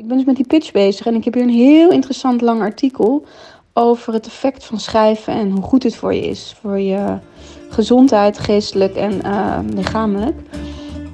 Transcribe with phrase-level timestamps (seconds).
[0.00, 2.60] Ik ben dus met die pitch bezig en ik heb hier een heel interessant lang
[2.60, 3.24] artikel
[3.72, 6.56] over het effect van schrijven en hoe goed het voor je is.
[6.60, 7.18] Voor je
[7.68, 10.40] gezondheid, geestelijk en uh, lichamelijk.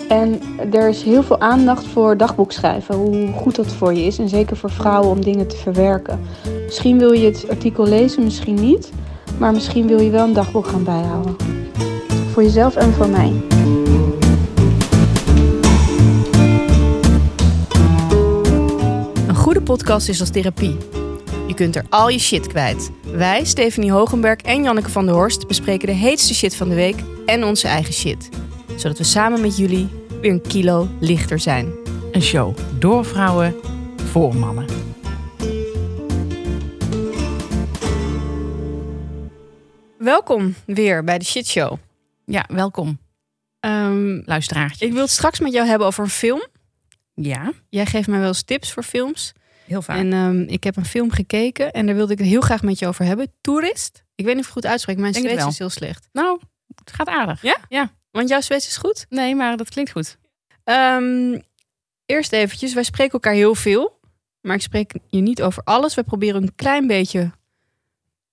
[0.08, 0.40] En
[0.72, 4.18] er is heel veel aandacht voor dagboekschrijven, hoe goed dat voor je is.
[4.18, 6.20] En zeker voor vrouwen om dingen te verwerken.
[6.64, 8.92] Misschien wil je het artikel lezen, misschien niet.
[9.38, 11.36] Maar misschien wil je wel een dagboek gaan bijhouden.
[12.32, 13.32] Voor jezelf en voor mij.
[19.66, 20.76] Podcast is als therapie.
[21.46, 22.90] Je kunt er al je shit kwijt.
[23.12, 26.96] Wij, Stephanie Hogenberg en Janneke van der Horst, bespreken de heetste shit van de week
[27.26, 28.28] en onze eigen shit.
[28.76, 29.88] Zodat we samen met jullie
[30.20, 31.72] weer een kilo lichter zijn.
[32.12, 33.54] Een show door vrouwen
[34.10, 34.66] voor mannen.
[39.98, 41.76] Welkom weer bij de Shit Show.
[42.24, 42.98] Ja, welkom,
[43.60, 44.86] Ehm, luisteraartje.
[44.86, 46.46] ik wil het straks met jou hebben over een film.
[47.14, 49.32] Ja, Jij geeft mij wel eens tips voor films.
[49.66, 49.96] Heel vaak.
[49.96, 52.78] En ehm, ik heb een film gekeken en daar wilde ik het heel graag met
[52.78, 53.32] je over hebben.
[53.40, 54.04] Toerist.
[54.14, 56.08] Ik weet niet of ik het goed uitspreek, mijn Zweeds is heel slecht.
[56.12, 56.40] Nou,
[56.74, 57.42] het gaat aardig.
[57.42, 57.58] Ja?
[57.68, 57.92] Ja.
[58.10, 59.06] Want jouw Zweeds is goed?
[59.08, 60.18] Nee, maar dat klinkt goed.
[60.64, 61.40] Ehm,
[62.06, 63.98] eerst eventjes, wij spreken elkaar heel veel.
[64.40, 65.94] Maar ik spreek je niet over alles.
[65.94, 67.30] We proberen een klein beetje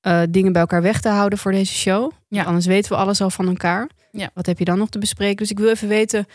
[0.02, 2.12] eh, dingen bij elkaar weg te houden voor deze show.
[2.28, 2.44] Ja.
[2.44, 3.90] Anders weten we alles al van elkaar.
[4.12, 4.30] Ja.
[4.34, 5.38] Wat heb je dan nog te bespreken?
[5.38, 6.26] Dus ik wil even weten,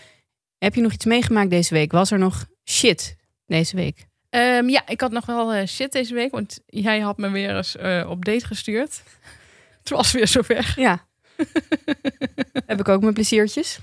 [0.58, 1.92] heb je nog iets meegemaakt deze week?
[1.92, 4.08] Was er nog shit deze week?
[4.31, 7.57] Ehm, ja, ik had nog wel eh, shit deze week, want jij had me weer
[7.57, 9.03] eens eh, op date gestuurd.
[9.79, 10.75] Het was weer zover.
[10.77, 11.07] Ja.
[12.67, 13.79] heb ik ook mijn pleziertjes.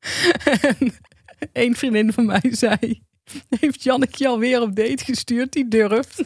[1.52, 3.02] Eén vriendin van mij zei,
[3.60, 5.52] heeft Janneke alweer op date gestuurd?
[5.52, 6.22] Die durft.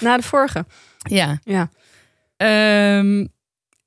[0.00, 0.66] Na de vorige.
[0.96, 1.40] Ja.
[1.44, 1.70] Ja.
[2.36, 3.16] Ehm,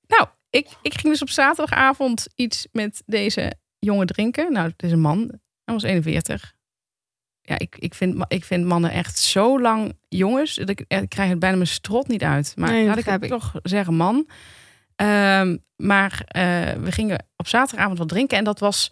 [0.07, 4.51] nou, ik, ik ging dus op zaterdagavond iets met deze jongen drinken.
[4.51, 5.39] Nou, het is een man.
[5.63, 6.53] Hij was 41.
[7.49, 10.55] Ja, ik, ik, vind, ik vind mannen echt zo lang jongens.
[10.55, 12.53] Dat ik, ik krijg het bijna mijn strot niet uit.
[12.55, 14.27] Maar Nee, laat ik begrijp het toch zeggen man.
[14.95, 18.37] Ehm, maar eh, we gingen op zaterdagavond wat drinken.
[18.37, 18.91] En dat was...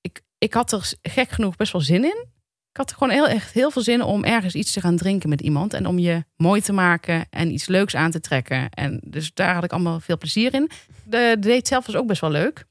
[0.00, 2.26] Ik, ik had er gek genoeg best wel zin in.
[2.70, 5.28] Ik had er gewoon heel, echt heel veel zin om ergens iets te gaan drinken
[5.28, 5.74] met iemand.
[5.74, 8.70] En om je mooi te maken en iets leuks aan te trekken.
[8.70, 10.70] En dus daar had ik allemaal veel plezier in.
[11.04, 12.64] De, de date zelf was ook best wel leuk.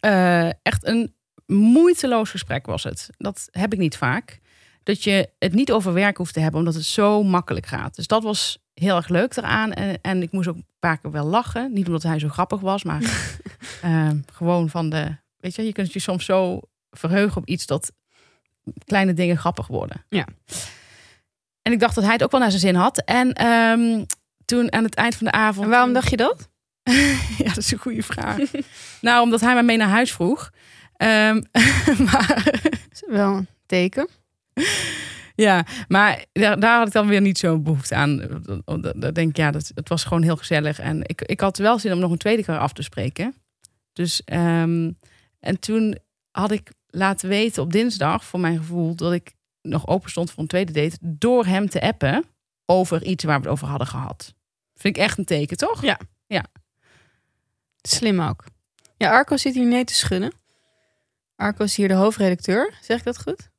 [0.00, 1.14] Eh, echt een
[1.46, 3.08] moeiteloos gesprek was het.
[3.16, 4.40] Dat heb ik niet vaak.
[4.82, 7.96] Dat je het niet over werk hoeft te hebben, omdat het zo makkelijk gaat.
[7.96, 9.72] Dus dat was heel erg leuk eraan.
[9.72, 11.72] En, en ik moest ook een paar keer wel lachen.
[11.72, 13.02] Niet omdat hij zo grappig was, maar
[13.82, 15.16] eh, gewoon van de...
[15.36, 16.60] Weet je, je kunt je soms zo
[16.90, 17.92] verheugen op iets dat
[18.84, 20.04] kleine dingen grappig worden.
[20.08, 20.26] Ja.
[21.62, 22.98] En ik dacht dat hij het ook wel naar zijn zin had.
[23.04, 24.04] En ehm,
[24.44, 25.64] toen aan het eind van de avond...
[25.64, 26.48] En waarom dacht je dat?
[27.38, 28.36] Ja, dat is een goede vraag.
[29.00, 30.50] nou, omdat hij mij mee naar huis vroeg.
[30.96, 31.42] Ehm,
[32.12, 32.50] maar
[32.92, 34.08] Is wel een teken.
[35.34, 38.42] ja, maar daar, daar had ik dan weer niet zo'n behoefte aan.
[38.96, 40.78] Dat denk ik, ja, dat, het was gewoon heel gezellig.
[40.78, 43.34] En ik, ik had wel zin om nog een tweede keer af te spreken.
[43.92, 44.90] Dus, ehm,
[45.40, 45.98] en toen
[46.30, 50.42] had ik laten weten op dinsdag, voor mijn gevoel, dat ik nog open stond voor
[50.42, 50.96] een tweede date.
[51.00, 52.24] Door hem te appen
[52.66, 54.34] over iets waar we het over hadden gehad.
[54.74, 55.82] Vind ik echt een teken, toch?
[55.82, 55.98] Ja.
[57.88, 58.44] Slim ook.
[58.96, 60.32] Ja, Arco zit hier nee te schudden.
[61.36, 62.74] Arco is hier de hoofdredacteur.
[62.80, 63.50] Zeg ik dat goed?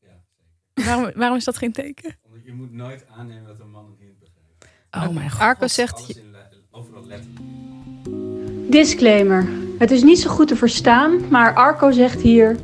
[0.74, 2.16] Waarom, waarom is dat geen teken?
[2.30, 5.10] Want je moet nooit aannemen dat een man een hint begrijpt.
[5.10, 5.42] Oh mijn god.
[5.42, 5.94] Arco zegt...
[5.96, 8.72] Alles in le- overal letterlijk.
[8.72, 9.48] Disclaimer.
[9.78, 12.58] Het is niet zo goed te verstaan, maar Arco zegt hier...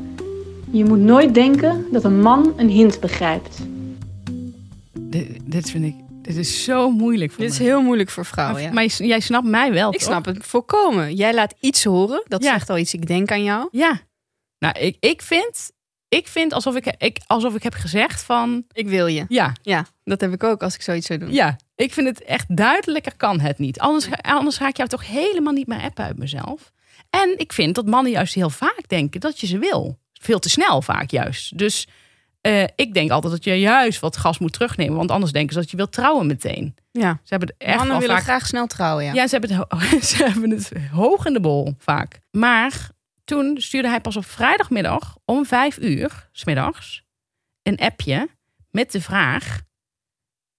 [0.72, 3.58] Je moet nooit denken dat een man een hint begrijpt.
[5.00, 8.74] Dit, dit vind ik, dit is zo moeilijk voor Dit is heel moeilijk voor vrouwen,
[8.74, 9.06] Maar, ja.
[9.06, 10.08] jij snapt mij wel, Ik toch?
[10.08, 11.16] snap het volkomen.
[11.16, 12.24] Jij laat iets horen.
[12.28, 12.52] Dat Ja.
[12.52, 12.94] zegt al iets.
[12.94, 13.68] Ik denk aan jou.
[13.72, 14.00] Ja.
[14.62, 15.72] Nou, ik, ik vind,
[16.08, 18.66] ik vind alsof, ik, ik, alsof ik heb gezegd van...
[18.72, 19.26] Ik wil je.
[19.28, 21.32] Ja, Ja, dat heb ik ook als ik zoiets zou doen.
[21.32, 21.56] ja.
[21.76, 23.80] Ik vind het echt duidelijker kan het niet.
[23.80, 26.72] Anders, anders ga ik jou toch helemaal niet meer appen uit mezelf.
[27.10, 30.00] En ik vind dat mannen juist heel vaak denken dat je ze wil.
[30.14, 31.58] Veel te snel vaak juist.
[31.58, 31.88] Dus
[32.42, 34.98] eh, ik denk altijd dat je juist wat gas moet terugnemen.
[34.98, 36.76] Want anders denken ze dat je wilt trouwen meteen.
[36.92, 37.20] Ja.
[37.24, 39.14] Ze hebben het echt Mannen willen vaak graag snel trouwen, ja.
[39.14, 42.20] Ja, ze, hebben het, ze hebben het hoog in de bol vaak.
[42.32, 42.90] Maar
[43.32, 47.04] toen stuurde hij pas op vrijdagmiddag om vijf uur, smiddags,
[47.64, 48.28] een appje
[48.70, 49.62] met de vraag: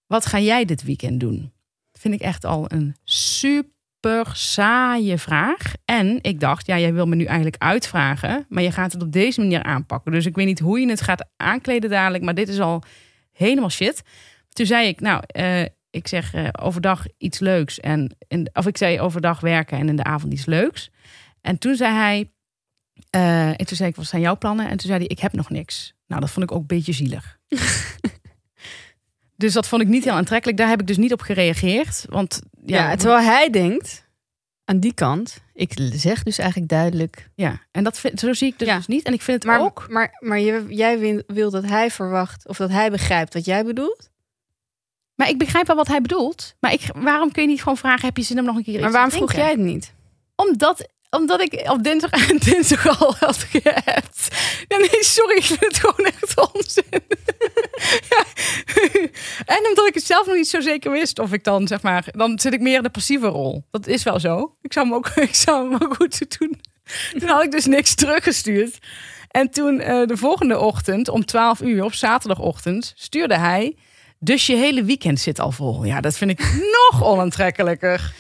[0.07, 1.53] Wat ga jij dit weekend doen?
[1.93, 5.73] Vind ik echt al een super saaie vraag.
[5.85, 9.13] En ik dacht, ja, jij wil me nu eigenlijk uitvragen, maar je gaat het op
[9.13, 10.13] deze manier aanpakken.
[10.13, 12.83] Dus ik weet niet hoe je het gaat aankleden dadelijk, maar dit is al
[13.33, 14.03] helemaal shit.
[14.49, 17.81] Toen zei ik, nou, eh, ik zeg eh, overdag iets leuks.
[17.81, 20.91] En in, of ik zei overdag werken en in de avond iets leuks.
[21.41, 22.31] En toen zei hij.
[23.11, 24.65] Eh, en toen zei ik, wat zijn jouw plannen?
[24.69, 25.95] En toen zei hij, ik heb nog niks.
[26.07, 27.39] Nou, dat vond ik ook een beetje zielig.
[29.37, 30.59] Dus dat vond ik niet heel aantrekkelijk.
[30.59, 32.05] Daar heb ik dus niet op gereageerd.
[32.09, 34.07] Want ja, Ja, terwijl hij denkt
[34.65, 35.37] aan die kant.
[35.55, 37.31] Ik zeg dus eigenlijk duidelijk.
[37.35, 37.61] ja.
[37.71, 38.77] en dat vind, zo zie ik dus, Ja.
[38.77, 39.03] dus niet.
[39.03, 39.87] En ik vind het Maar, ook.
[39.91, 44.11] maar, maar jij wil, dat hij verwacht of dat hij begrijpt wat jij bedoelt.
[45.15, 46.55] Maar ik begrijp wel wat hij bedoelt.
[46.61, 48.73] Maar ik, waarom kun je niet gewoon vragen: heb je zin om nog een keer
[48.75, 49.93] iets Maar waarom vroeg jij het niet?
[50.37, 52.11] Omdat, omdat ik op dinsdag,
[52.49, 54.29] dinsdag al had geappt.
[54.69, 56.85] Nee, sorry, ik vind gewoon echt onzin.
[59.45, 62.05] En omdat ik het zelf nog niet zo zeker wist of ik dan, zeg maar,
[62.11, 63.65] dan zit ik meer in de passieve rol.
[63.71, 64.57] Dat is wel zo.
[64.63, 66.61] Ik zou hem ook, ik zou hem ook goed doen.
[67.19, 68.79] Toen had ik dus niks teruggestuurd.
[69.31, 73.77] En toen eh, de volgende ochtend, om 12 uur, op zaterdagochtend, stuurde hij.
[74.19, 75.85] Dus je hele weekend zit al vol.
[75.85, 78.13] Ja, dat vind ik nog onaantrekkelijker.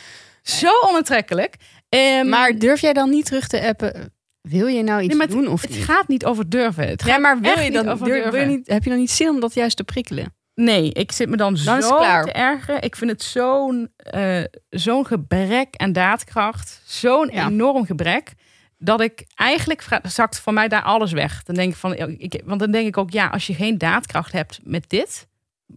[0.43, 1.57] Zo onaantrekkelijk.
[1.93, 4.13] Ehm, Maar durf jij dan niet terug te appen?
[4.41, 5.85] Wil je nou iets Nee, maar het- doen of het niet?
[5.85, 6.89] gaat niet over durven.
[6.89, 8.49] Het Ja, gaat maar wil je niet dan over durf- wil je durven.
[8.49, 10.35] niet, heb je dan niet zin om dat juist te prikkelen?
[10.55, 12.83] Nee, ik zit me dan, zo het te ergeren.
[12.83, 14.41] Ik vind het zo'n eh,
[14.71, 16.83] zo'n gebrek aan daadkracht.
[16.87, 17.47] Zo'n Ja.
[17.49, 18.33] enorm gebrek.
[18.79, 21.43] Dat ik eigenlijk zakt van mij daar alles weg.
[21.43, 24.33] Dan denk ik van, ik, want dan denk ik ook, ja, als je geen daadkracht
[24.33, 25.27] hebt met dit,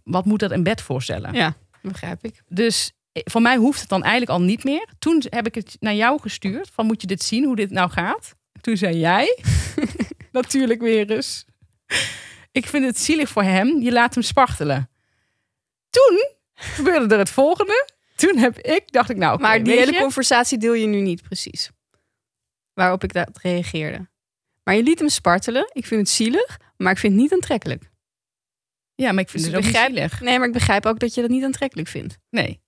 [0.03, 1.33] wat moet dat in bed voorstellen?
[1.33, 2.41] Ja, begrijp ik.
[2.47, 2.91] Dus
[3.23, 4.87] voor mij hoeft het dan eigenlijk al niet meer.
[4.99, 6.69] Toen heb ik het naar jou gestuurd.
[6.73, 8.35] Van moet je dit zien, hoe dit nou gaat?
[8.61, 9.39] Toen zei jij,
[10.31, 11.45] natuurlijk weer eens.
[12.51, 13.81] Ik vind het zielig voor hem.
[13.81, 14.89] Je laat hem spartelen.
[15.89, 17.89] Toen gebeurde er het volgende.
[18.15, 21.21] Toen heb ik, dacht ik nou, maar die hele je, conversatie deel je nu niet
[21.21, 21.69] precies.
[22.73, 24.07] Waarop ik dat reageerde.
[24.63, 25.69] Maar je liet hem spartelen.
[25.73, 27.83] Ik vind het zielig, maar ik vind het niet aantrekkelijk.
[28.95, 30.19] Ja, maar ik vind Dus het ook begrijp-.
[30.19, 32.17] Nee, maar ik begrijp ook dat je dat niet aantrekkelijk vindt.
[32.29, 32.63] Nee.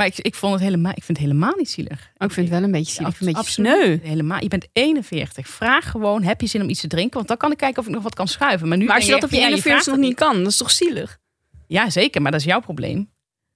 [0.00, 2.10] Maar ik, ik, vond het helemaal, ik vind het helemaal niet zielig.
[2.16, 3.08] Maar ik vind het wel een beetje zielig.
[3.08, 3.72] Abs- een beetje absoluut.
[3.72, 3.98] sneu.
[4.08, 4.42] Helemaal.
[4.42, 5.48] Je bent 41.
[5.48, 7.14] Vraag gewoon, heb je zin om iets te drinken?
[7.16, 8.68] Want dan kan ik kijken of ik nog wat kan schuiven.
[8.68, 10.46] Maar nu Maar als je dat op je ja, 41 vraagt nog niet kan, dat
[10.52, 11.18] is toch zielig?
[11.66, 13.10] Ja, zeker, maar dat is jouw probleem.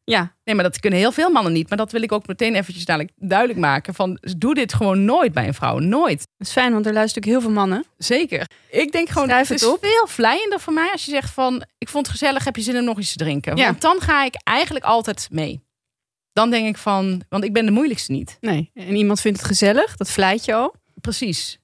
[0.05, 1.69] Ja, Nee, maar dat kunnen heel veel mannen niet.
[1.69, 3.94] Maar dat wil ik ook meteen eventjes dadelijk duidelijk maken.
[3.94, 5.79] Van, doe dit gewoon nooit bij een vrouw.
[5.79, 6.19] Nooit.
[6.19, 7.85] dat is fijn, want er luisteren ook heel veel mannen.
[7.99, 8.47] Zeker.
[8.70, 9.85] Ik denk gewoon, Schrijf het het is op.
[9.85, 11.64] veel vlijender voor mij als je zegt van...
[11.79, 13.56] ik vond het gezellig, heb je zin om nog iets te drinken?
[13.56, 13.64] Ja.
[13.64, 15.63] Want dan ga ik eigenlijk altijd mee.
[16.35, 18.37] Dan denk ik van, want ik ben de moeilijkste niet.
[18.41, 18.71] Nee.
[18.75, 20.75] En iemand vindt het gezellig, dat vlijt je al.
[21.01, 21.59] Precies.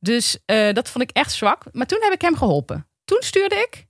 [0.00, 1.64] Dus eh, dat vond ik echt zwak.
[1.72, 2.88] Maar toen heb ik hem geholpen.
[3.04, 3.86] Toen stuurde ik...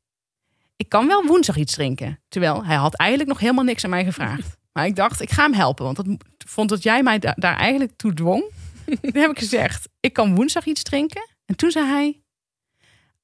[0.77, 2.21] Ik kan wel woensdag iets drinken.
[2.29, 4.57] Terwijl hij had eigenlijk nog helemaal niks aan mij gevraagd.
[4.73, 5.85] Maar ik dacht, ik ga hem helpen.
[5.85, 6.07] Want dat
[6.39, 8.45] vond dat jij mij da- daar eigenlijk toe dwong.
[9.03, 11.29] toen heb ik gezegd, ik kan woensdag iets drinken.
[11.45, 12.21] En toen zei hij...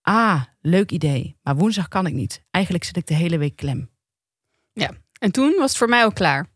[0.03, 1.37] Ah, leuk idee.
[1.43, 2.45] Maar woensdag kan ik niet.
[2.51, 3.91] Eigenlijk zit ik de hele week klem.
[5.19, 6.52] En toen was het voor mij ook klaar.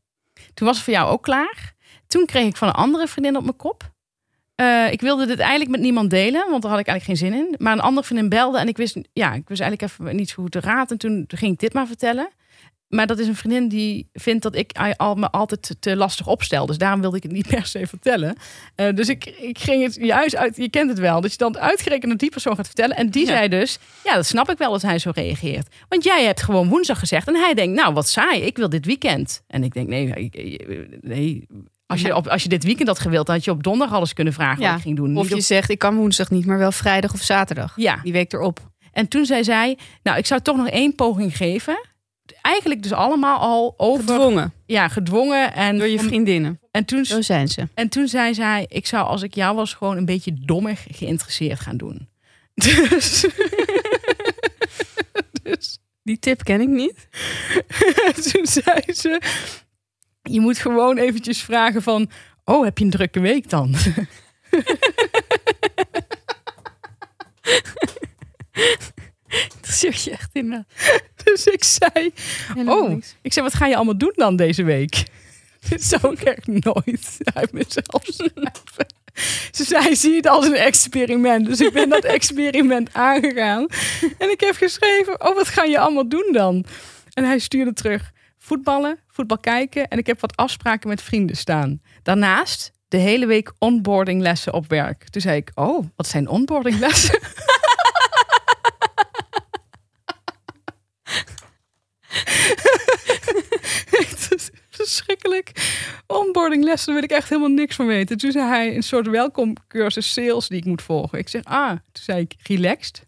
[0.57, 1.75] Toen was het voor jou ook klaar.
[2.07, 3.91] Toen kreeg ik van een andere vriendin op mijn kop.
[4.55, 7.39] Eh, ik wilde dit eigenlijk met niemand delen, want daar had ik eigenlijk geen zin
[7.39, 7.55] in.
[7.59, 10.51] Maar een andere vriendin belde en ik wist, ja, ik wist eigenlijk even niet goed
[10.51, 10.91] te raad.
[10.91, 12.29] En toen ging ik dit maar vertellen.
[12.97, 16.67] Maar dat is een vriendin die vindt dat ik al me altijd te, lastig opstel.
[16.67, 18.37] Dus daarom wilde ik het niet per se vertellen.
[18.75, 21.21] Eh, dus ik, ik ging het juist uit, je kent het wel.
[21.21, 22.97] Dat je dan uitgerekend naar die persoon gaat vertellen.
[22.97, 23.33] En die Ja.
[23.37, 25.75] zei dus, ja, dat snap ik wel dat hij zo reageert.
[25.89, 27.29] Want jij hebt gewoon woensdag gezegd.
[27.29, 29.43] En hij denkt, nou, wat saai, ik wil dit weekend.
[29.47, 30.67] En ik denk, nee, ik-
[31.01, 31.47] nee
[31.87, 34.13] als je, op, als je dit weekend had gewild, dan had je op donderdag alles
[34.13, 34.69] kunnen vragen Ja.
[34.69, 35.17] wat ik ging doen.
[35.17, 37.73] Of je op- zegt, ik kan woensdag niet, maar wel vrijdag of zaterdag.
[37.77, 38.71] ja, Die week erop.
[38.93, 41.79] en toen zei zij, nou, ik zou toch nog één poging geven.
[42.47, 45.55] Eigenlijk dus allemaal al over, Gedwongen ja, gedwongen.
[45.55, 46.61] En, door je vriendinnen.
[46.71, 47.69] en, toen, Zo zijn ze.
[47.75, 51.61] en toen zei zij, ik zou als ik jou was gewoon een beetje dommig geïnteresseerd
[51.61, 52.09] gaan doen.
[52.89, 53.27] Dus,
[55.43, 57.09] dus Die tip ken ik niet.
[58.33, 59.21] toen zei ze,
[60.23, 62.11] je moet gewoon eventjes vragen van,
[62.45, 63.75] oh, heb je een drukke week dan?
[69.61, 70.67] Dat zit je echt in.
[71.37, 72.13] Dus ik zei,
[72.67, 75.05] Oh, ik zei, wat ga je allemaal doen dan deze week?
[75.69, 78.87] Dit zou ik echt nooit uit mezelf schrijven.
[79.51, 81.47] Ze zei, zie het als een experiment.
[81.47, 83.67] Dus ik ben dat experiment aangegaan.
[84.19, 86.65] En ik heb geschreven, oh, wat ga je allemaal doen dan?
[87.13, 89.89] En hij stuurde terug, voetballen, voetbal kijken.
[89.89, 91.81] En ik heb wat afspraken met vrienden staan.
[92.03, 95.09] Daarnaast de hele week onboardinglessen op werk.
[95.09, 97.21] Toen zei ik, oh, wat zijn onboardinglessen?
[103.99, 105.53] Het is verschrikkelijk.
[106.07, 108.17] Onboardinglessen, daar wil ik echt helemaal niks van weten.
[108.17, 111.19] Toen zei hij een soort welkomcursus sales die ik moet volgen.
[111.19, 113.03] Ik zeg, ah, toen zei ik, relaxed.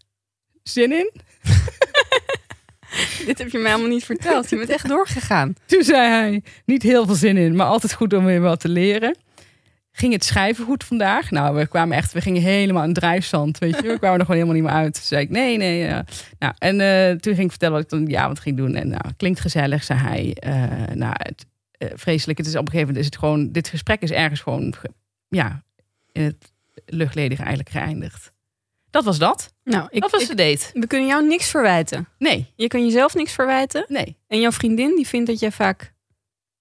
[0.63, 1.11] Zin in?
[3.25, 4.49] Dit heb je mij helemaal niet verteld.
[4.49, 5.55] Je bent echt doorgegaan.
[5.65, 8.69] Toen zei hij, niet heel veel zin in, maar altijd goed om weer wat te
[8.69, 9.15] leren.
[9.99, 11.31] Ging het schrijven goed vandaag?
[11.31, 13.81] Nou, we kwamen echt, we gingen helemaal in drijfzand, weet je.
[13.81, 14.93] We kwamen er gewoon helemaal niet meer uit.
[14.93, 15.77] Toen zei ik, nee, nee.
[15.79, 16.05] ja.
[16.39, 18.75] Nou, en eh, toen ging ik vertellen wat ik dan, ja, wat ging doen.
[18.75, 20.33] En nou, klinkt gezellig, zei hij.
[20.39, 22.37] Eh, nou, het, eh, vreselijk.
[22.37, 24.93] Het is op een gegeven moment is het gewoon, dit gesprek is ergens gewoon, ge-
[25.29, 25.63] ja,
[26.11, 26.51] in het
[26.85, 28.31] luchtledige eigenlijk geëindigd.
[28.91, 29.53] Dat was dat.
[29.63, 30.65] Nou, ik, dat was ik- de date.
[30.73, 32.07] we kunnen jou niks verwijten.
[32.17, 33.85] Nee, Je kan jezelf niks verwijten.
[33.87, 35.93] nee, En jouw vriendin, die vindt dat jij vaak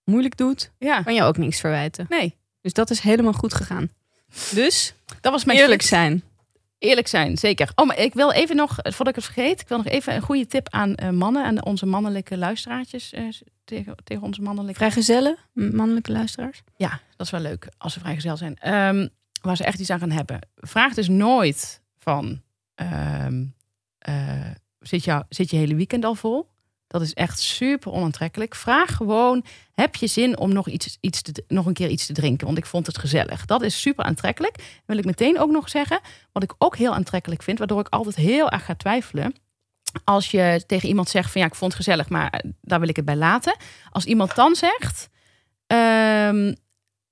[0.05, 2.07] moeilijk doet, ja, kan je ook niks verwijten.
[2.09, 2.37] nee.
[2.61, 3.89] Dus dat is helemaal goed gegaan.
[4.55, 6.23] Dus Dat was mijn eerlijk zijn.
[6.79, 7.71] Eerlijk zijn, zeker.
[7.75, 10.23] Oh, maar ik wil even nog, voordat ik het vergeet, ik wil nog even een
[10.23, 13.25] goede tip aan eh, mannen en onze mannelijke luisteraartjes eh,
[13.65, 14.79] tegen, tegen onze mannelijke.
[14.79, 16.63] Vrijgezellen, mannelijke luisteraars.
[16.77, 18.57] Ja, dat is wel leuk als ze vrijgezel zijn.
[18.57, 19.09] Ehm,
[19.43, 20.39] waar ze echt iets aan gaan hebben.
[20.57, 22.43] Vraag dus nooit van,
[22.75, 23.45] ehm,
[23.99, 24.51] eh,
[24.81, 26.49] zit, jou, zit je hele weekend al vol?
[26.89, 28.55] Dat is echt super onaantrekkelijk.
[28.55, 32.47] Vraag gewoon, heb je zin om nog, iets, iets nog een keer iets te drinken?
[32.47, 33.45] Want ik vond het gezellig.
[33.45, 34.81] Dat is super aantrekkelijk.
[34.87, 36.01] Wil ik meteen ook nog zeggen,
[36.33, 39.35] wat ik ook heel aantrekkelijk vind, waardoor ik altijd heel erg ga twijfelen.
[40.05, 42.89] Als je tegen iemand zegt van ja, ik vond het gezellig, maar eh, daar wil
[42.89, 43.57] ik het bij laten.
[43.91, 45.09] Als iemand dan zegt,
[45.67, 46.55] ehm,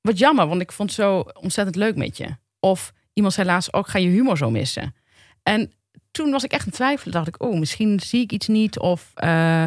[0.00, 2.36] wat jammer, want ik vond het zo ontzettend leuk met je.
[2.60, 4.94] Of iemand zei laatst ook, ga je humor zo missen.
[5.42, 5.72] En
[6.16, 7.10] toen was ik echt in twijfel.
[7.10, 8.78] dacht ik, oh, misschien zie ik iets niet.
[8.78, 9.64] Of eh,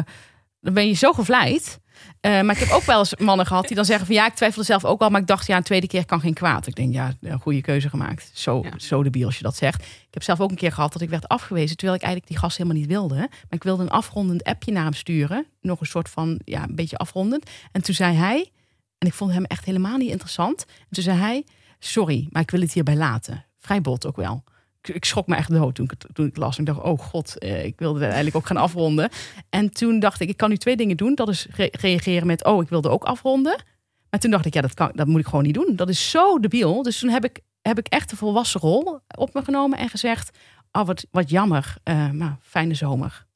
[0.60, 1.78] dan ben je zo gevleid.
[2.20, 4.34] Eh, maar ik heb ook wel eens mannen gehad die dan zeggen van ja, ik
[4.34, 5.10] twijfelde zelf ook wel.
[5.10, 6.66] Maar ik dacht, ja, een tweede keer kan geen kwaad.
[6.66, 8.30] Ik denk, ja, een goede keuze gemaakt.
[8.34, 8.70] Zo, Ja.
[8.78, 9.82] zo debiel als je dat zegt.
[9.82, 11.76] Ik heb zelf ook een keer gehad dat ik werd afgewezen.
[11.76, 13.14] Terwijl ik eigenlijk die gast helemaal niet wilde.
[13.14, 15.46] Maar ik wilde een afrondend appje naar hem sturen.
[15.60, 17.50] Nog een soort van, ja, een beetje afrondend.
[17.72, 18.50] En toen zei hij,
[18.98, 20.64] en ik vond hem echt helemaal niet interessant.
[20.68, 21.44] En toen zei hij,
[21.78, 23.44] sorry, maar ik wil het hierbij laten.
[23.58, 24.44] Vrij bot ook wel.
[24.82, 26.58] Ik, ik schrok me echt dood toen ik het, toen ik las.
[26.58, 29.10] Ik dacht, oh god, eh, ik wilde het eigenlijk ook gaan afronden.
[29.50, 31.14] En toen dacht ik, ik kan nu twee dingen doen.
[31.14, 33.62] Dat is re- reageren met, oh, ik wilde ook afronden.
[34.10, 35.76] Maar toen dacht ik, ja, dat, kan, dat moet ik gewoon niet doen.
[35.76, 36.82] Dat is zo debiel.
[36.82, 40.38] Dus toen heb ik, heb ik echt de volwassen rol op me genomen en gezegd,
[40.72, 41.74] oh, wat, wat jammer.
[41.82, 43.26] Eh, maar fijne zomer.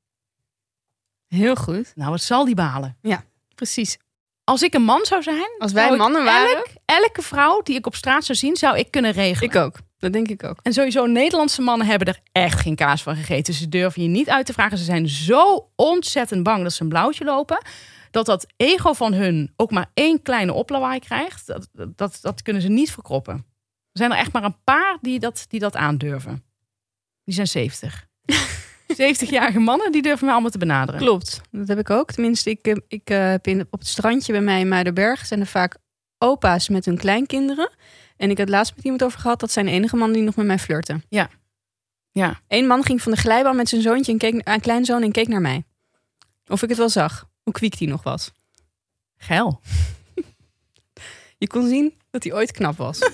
[1.28, 1.92] Heel goed.
[1.94, 2.96] Nou, wat zal die balen?
[3.54, 3.96] Precies.
[4.44, 7.86] Als ik een man zou zijn, Als wij mannen waren, elk- elke vrouw die ik
[7.86, 9.50] op straat zou zien, zou ik kunnen regelen.
[9.50, 9.76] ik ook.
[10.04, 10.58] Dat denk ik ook.
[10.62, 13.54] En sowieso, Nederlandse mannen hebben er echt geen kaas van gegeten.
[13.54, 14.78] Ze durven je niet uit te vragen.
[14.78, 17.62] Ze zijn zo ontzettend bang dat ze een blauwtje lopen.
[18.10, 21.46] Dat dat ego van hun ook maar één kleine oplawaai krijgt.
[21.46, 23.34] Dat, dat, dat kunnen ze niet verkroppen.
[23.34, 26.44] Er zijn er echt maar een paar die dat, die dat aandurven.
[27.24, 28.06] Die zijn 70.
[28.92, 31.00] 70-jarige mannen, die durven mij allemaal te benaderen.
[31.00, 32.12] Klopt, dat heb ik ook.
[32.12, 35.76] Tenminste, ik, eh, ik eh, op het strandje bij mij in Muidenberg zijn er vaak
[36.18, 37.70] opa's met hun kleinkinderen.
[38.24, 39.40] En ik had het laatst met iemand over gehad.
[39.40, 41.04] Dat zijn de enige mannen die nog met mij flirten.
[41.08, 41.30] Ja.
[42.10, 42.40] Ja.
[42.48, 45.28] Eén man ging van de glijbaan met zijn zoontje en keek aan kleinzoon en keek
[45.28, 45.64] naar mij.
[46.46, 47.28] Of ik het wel zag.
[47.42, 48.30] Hoe kwiek die nog was.
[49.16, 49.60] Geil.
[51.38, 52.98] Je kon zien dat hij ooit knap was.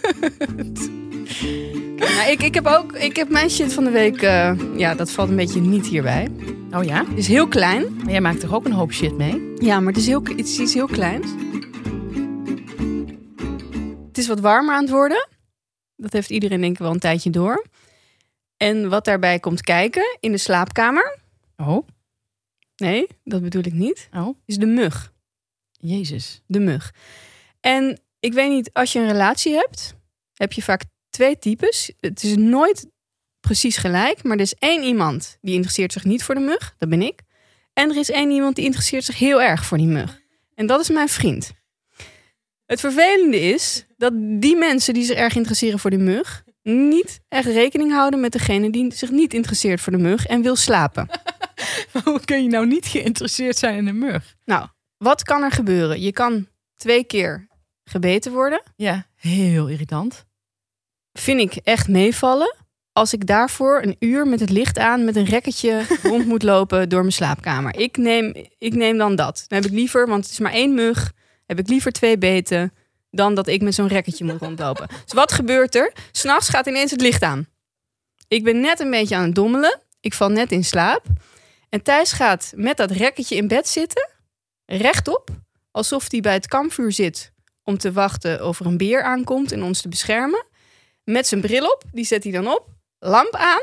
[1.96, 4.22] nou, ik, ik heb ook, ik heb mijn shit van de week.
[4.22, 6.28] eh, ja, dat valt een beetje niet hierbij.
[6.72, 7.04] Oh ja?
[7.08, 7.94] Het is heel klein.
[7.96, 9.52] Maar jij maakt toch ook een hoop shit mee?
[9.58, 11.26] Ja, maar het is, heel, het is iets heel kleins.
[14.20, 15.28] Is wat warmer aan het worden.
[15.96, 17.66] Dat heeft iedereen denk ik wel een tijdje door.
[18.56, 21.18] En wat daarbij komt kijken in de slaapkamer.
[21.56, 21.86] Oh,
[22.76, 24.08] Nee, dat bedoel ik niet.
[24.12, 25.12] oh, Is de mug.
[25.70, 26.42] jezus.
[26.46, 26.94] De mug.
[27.60, 29.94] En ik weet niet, als je een relatie hebt,
[30.34, 31.92] heb je vaak twee types.
[32.00, 32.86] Het is nooit
[33.40, 36.74] precies gelijk, maar er is één iemand die interesseert zich niet voor de mug.
[36.78, 37.20] Dat ben ik.
[37.72, 40.20] En er is één iemand die interesseert zich heel erg voor die mug.
[40.54, 41.52] En dat is mijn vriend.
[42.70, 47.46] Het vervelende is dat die mensen die zich erg interesseren voor die mug, niet echt
[47.46, 51.08] rekening houden met degene die zich niet interesseert voor de mug en wil slapen.
[52.04, 54.36] Hoe kun je nou niet geïnteresseerd zijn in een mug?
[54.44, 56.00] Nou, wat kan er gebeuren?
[56.00, 57.48] Je kan twee keer
[57.84, 58.62] gebeten worden.
[58.76, 60.24] Ja, heel irritant.
[61.12, 62.56] vind ik echt meevallen.
[62.92, 66.88] Als ik daarvoor een uur met het licht aan met een rekketje rond moet lopen
[66.88, 67.76] door mijn slaapkamer.
[67.78, 69.44] Ik neem, ik neem dan dat.
[69.46, 71.12] Dan heb ik liever, want het is maar één mug,
[71.50, 72.72] heb ik liever twee beten
[73.10, 74.88] dan dat ik met zo'n rekketje moet rondlopen.
[75.04, 75.92] Dus wat gebeurt er?
[76.12, 77.48] S'nachts gaat ineens het licht aan.
[78.28, 79.80] Ik ben net een beetje aan het dommelen.
[80.00, 81.04] Ik val net in slaap.
[81.68, 84.08] En Thijs gaat met dat rekketje in bed zitten,
[84.66, 85.30] rechtop,
[85.70, 87.32] alsof hij bij het kampvuur zit
[87.64, 90.44] om te wachten of er een beer aankomt en ons te beschermen
[91.04, 91.82] met zijn bril op.
[91.92, 92.66] Die zet hij dan op.
[92.98, 93.62] Lamp aan.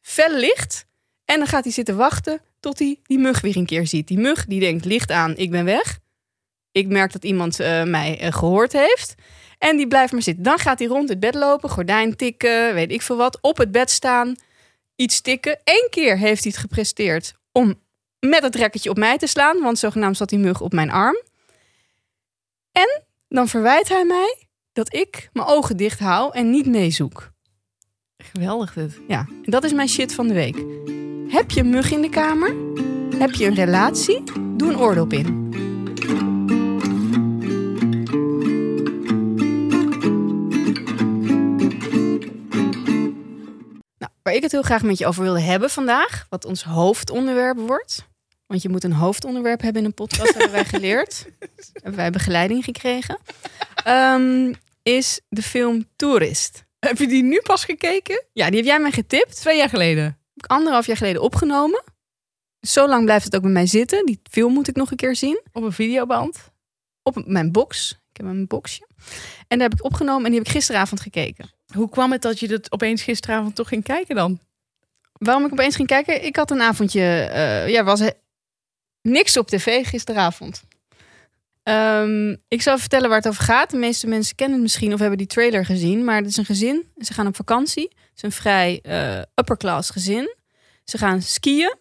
[0.00, 0.86] Fel licht.
[1.24, 4.08] En dan gaat hij zitten wachten tot hij die mug weer een keer ziet.
[4.08, 6.04] Die mug die denkt licht aan, ik ben weg.
[6.76, 9.14] Ik merk dat iemand eh, mij eh, gehoord heeft.
[9.58, 10.44] En die blijft maar zitten.
[10.44, 13.38] Dan gaat hij rond het bed lopen, gordijn tikken, weet ik veel wat.
[13.40, 14.36] Op het bed staan,
[14.96, 15.60] iets tikken.
[15.64, 17.74] Eén keer heeft hij het gepresteerd om
[18.20, 19.60] met het rekketje op mij te slaan.
[19.60, 21.22] Want zogenaamd zat die mug op mijn arm.
[22.72, 24.36] En dan verwijt hij mij
[24.72, 27.30] dat ik mijn ogen dicht hou en niet meezoek.
[28.16, 29.00] Geweldig dit.
[29.08, 30.56] Ja, en dat is mijn shit van de week.
[31.32, 32.54] Heb je een mug in de kamer?
[33.18, 34.22] Heb je een relatie?
[34.56, 35.65] Doe een oordop in.
[44.26, 48.06] Waar ik het heel graag met je over wilde hebben vandaag, wat ons hoofdonderwerp wordt.
[48.46, 51.26] Want je moet een hoofdonderwerp hebben in een podcast, hebben wij geleerd.
[51.72, 53.18] hebben wij begeleiding gekregen.
[53.84, 54.52] Ehm,
[54.82, 56.64] is de film Tourist.
[56.78, 58.24] Heb je die nu pas gekeken?
[58.32, 59.36] Ja, die heb jij mij getipt.
[59.36, 60.04] Twee jaar geleden.
[60.04, 61.82] Heb ik anderhalf jaar geleden opgenomen.
[62.60, 64.06] Zo lang blijft het ook bij mij zitten.
[64.06, 65.40] Die film moet ik nog een keer zien.
[65.52, 66.50] Op een videoband.
[67.02, 67.98] Op mijn box.
[68.16, 68.86] Ik heb een boxje.
[69.48, 71.50] En daar heb ik opgenomen en die heb ik gisteravond gekeken.
[71.74, 74.38] Hoe kwam het dat je dat opeens gisteravond toch ging kijken dan?
[75.12, 76.24] Waarom ik opeens ging kijken?
[76.24, 77.00] Ik had een avondje...
[77.00, 78.00] eh ja, was
[79.02, 80.62] niks op tv gisteravond.
[81.62, 83.70] Ehm, ik zal vertellen waar het over gaat.
[83.70, 86.04] De meeste mensen kennen het misschien of hebben die trailer gezien.
[86.04, 86.88] Maar het is een gezin.
[86.96, 87.88] Ze gaan op vakantie.
[87.88, 90.34] Het is een vrij eh upper class gezin.
[90.84, 91.74] Ze gaan skiën.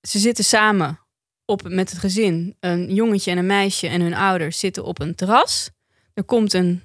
[0.00, 1.03] Ze zitten samen
[1.44, 2.56] op, met het gezin.
[2.60, 5.70] Een jongetje en een meisje en hun ouders zitten op een terras.
[6.14, 6.82] Er komt een,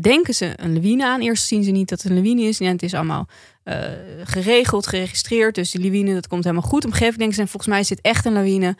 [0.00, 1.20] denken ze, een lawine aan.
[1.20, 2.58] Eerst zien ze niet dat het een lawine is.
[2.58, 3.28] Ja, het is allemaal
[3.62, 3.80] eh,
[4.24, 5.54] geregeld, geregistreerd.
[5.54, 6.84] Dus die lawine, dat komt helemaal goed.
[6.84, 8.76] Op een gegeven moment denken ze, volgens mij dit echt een lawine.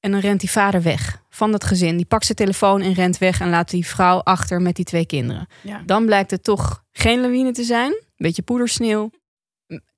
[0.00, 1.96] En dan rent die vader weg van dat gezin.
[1.96, 5.06] Die pakt zijn telefoon en rent weg en laat die vrouw achter met die twee
[5.06, 5.46] kinderen.
[5.62, 5.82] Ja.
[5.86, 8.02] Dan blijkt het toch geen lawine te zijn.
[8.16, 9.10] Beetje poedersneeuw.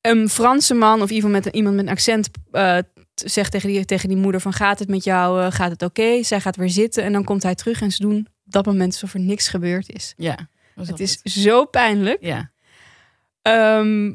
[0.01, 2.79] Een Franse man of iemand met, iemand met een accent eh,
[3.15, 6.23] zegt tegen die, tegen die moeder van gaat het met jou, eh, gaat het oké?
[6.23, 8.93] Zij gaat weer zitten en dan komt hij terug en ze doen op dat moment
[8.93, 10.15] alsof er niks gebeurd is.
[10.17, 10.49] Ja.
[10.75, 12.23] Het is zo pijnlijk.
[12.23, 12.51] Ja.
[13.43, 14.15] Ehm,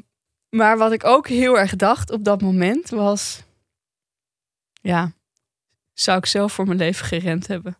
[0.49, 3.43] maar wat ik ook heel erg dacht op dat moment was...
[4.81, 5.11] Ja,
[5.93, 7.77] zou ik zelf voor mijn leven gerend hebben?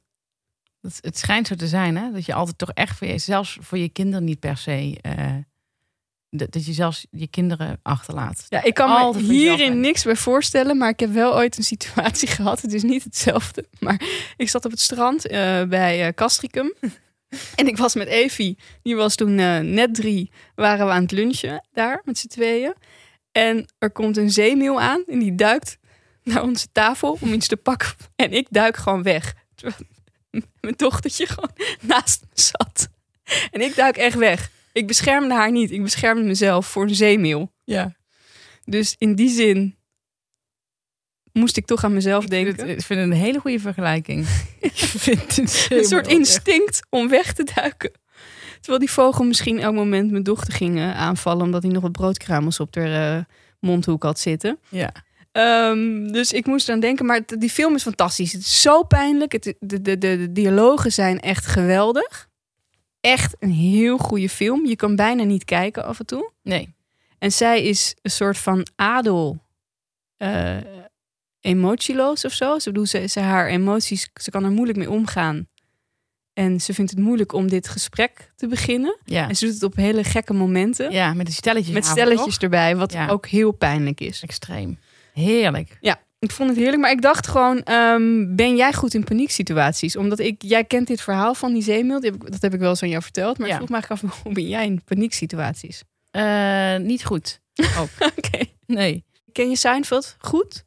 [0.81, 2.11] Dat, het schijnt zo te zijn, hè?
[2.11, 4.97] Dat je altijd toch echt voor je, zelfs voor je kinderen niet per se.
[5.01, 5.35] eh,
[6.29, 8.45] dat, je zelfs je kinderen achterlaat.
[8.49, 11.63] Ja, ik kan me Altijd hierin niks bij voorstellen, maar ik heb wel ooit een
[11.63, 12.61] situatie gehad.
[12.61, 14.01] Het is niet hetzelfde, maar
[14.37, 16.73] ik zat op het strand eh, bij eh Castricum.
[17.55, 21.11] en ik was met Evie, die was toen eh, net drie, waren we aan het
[21.11, 22.73] lunchen daar met z'n tweeën.
[23.31, 25.77] En er komt een zeemeeuw aan en die duikt
[26.23, 27.89] naar onze tafel om iets te pakken.
[28.15, 29.33] En ik duik gewoon weg.
[29.55, 29.77] Terwijl
[30.61, 31.51] mijn dochtertje gewoon
[31.81, 32.89] naast me zat.
[33.51, 34.51] En ik duik echt weg.
[34.79, 35.71] Ik beschermde haar niet.
[35.71, 37.51] Ik beschermde mezelf voor een zeemeeuw.
[37.63, 37.95] Ja.
[38.65, 39.77] Dus in die zin
[41.33, 42.67] moest ik toch aan mezelf Ik vind, denken.
[42.67, 44.27] het, ik vind het een hele goede vergelijking.
[44.59, 47.91] ik vind het een soort instinct om weg te duiken.
[48.59, 51.45] Terwijl die vogel misschien elk moment mijn dochter ging eh, aanvallen...
[51.45, 53.23] omdat hij nog wat broodkruimels op haar eh,
[53.59, 54.59] mondhoek had zitten.
[54.69, 54.91] Ja.
[55.31, 57.05] Ehm, dus ik moest aan denken.
[57.05, 58.31] Maar die film is fantastisch.
[58.31, 59.31] Het is zo pijnlijk.
[59.31, 62.28] Het, de, de, de, de dialogen zijn echt geweldig.
[63.01, 64.65] Echt een heel goede film.
[64.65, 66.31] Je kan bijna niet kijken af en toe.
[66.43, 66.73] Nee.
[67.19, 69.47] En zij is een soort van adel.
[70.17, 70.57] eh,
[71.39, 72.59] emotieloos of zo.
[72.59, 75.47] Ze, bedoel, ze, ze haar emoties, ze kan er moeilijk mee omgaan.
[76.33, 78.97] En ze vindt het moeilijk om dit gesprek te beginnen.
[79.05, 79.27] Ja.
[79.29, 80.91] En ze doet het op hele gekke momenten.
[80.91, 81.73] ja, met die stelletjes.
[81.73, 83.07] met stelletjes erbij, wat Ja.
[83.07, 84.21] ook heel pijnlijk is.
[84.23, 84.79] Extreem.
[85.13, 85.77] Heerlijk.
[86.19, 89.95] Ik vond het heerlijk, maar ik dacht gewoon, ehm, ben jij goed in panieksituaties?
[89.95, 92.89] Omdat ik, jij kent dit verhaal van die zeemeel, dat heb ik wel eens aan
[92.89, 93.37] jou verteld.
[93.37, 93.53] Maar Ja.
[93.53, 95.83] ik vroeg me eigenlijk af, hoe ben jij in panieksituaties?
[96.11, 97.39] Eh, niet goed.
[98.17, 98.45] Oké.
[98.65, 99.03] Nee.
[99.31, 100.63] Ken je Seinfeld goed?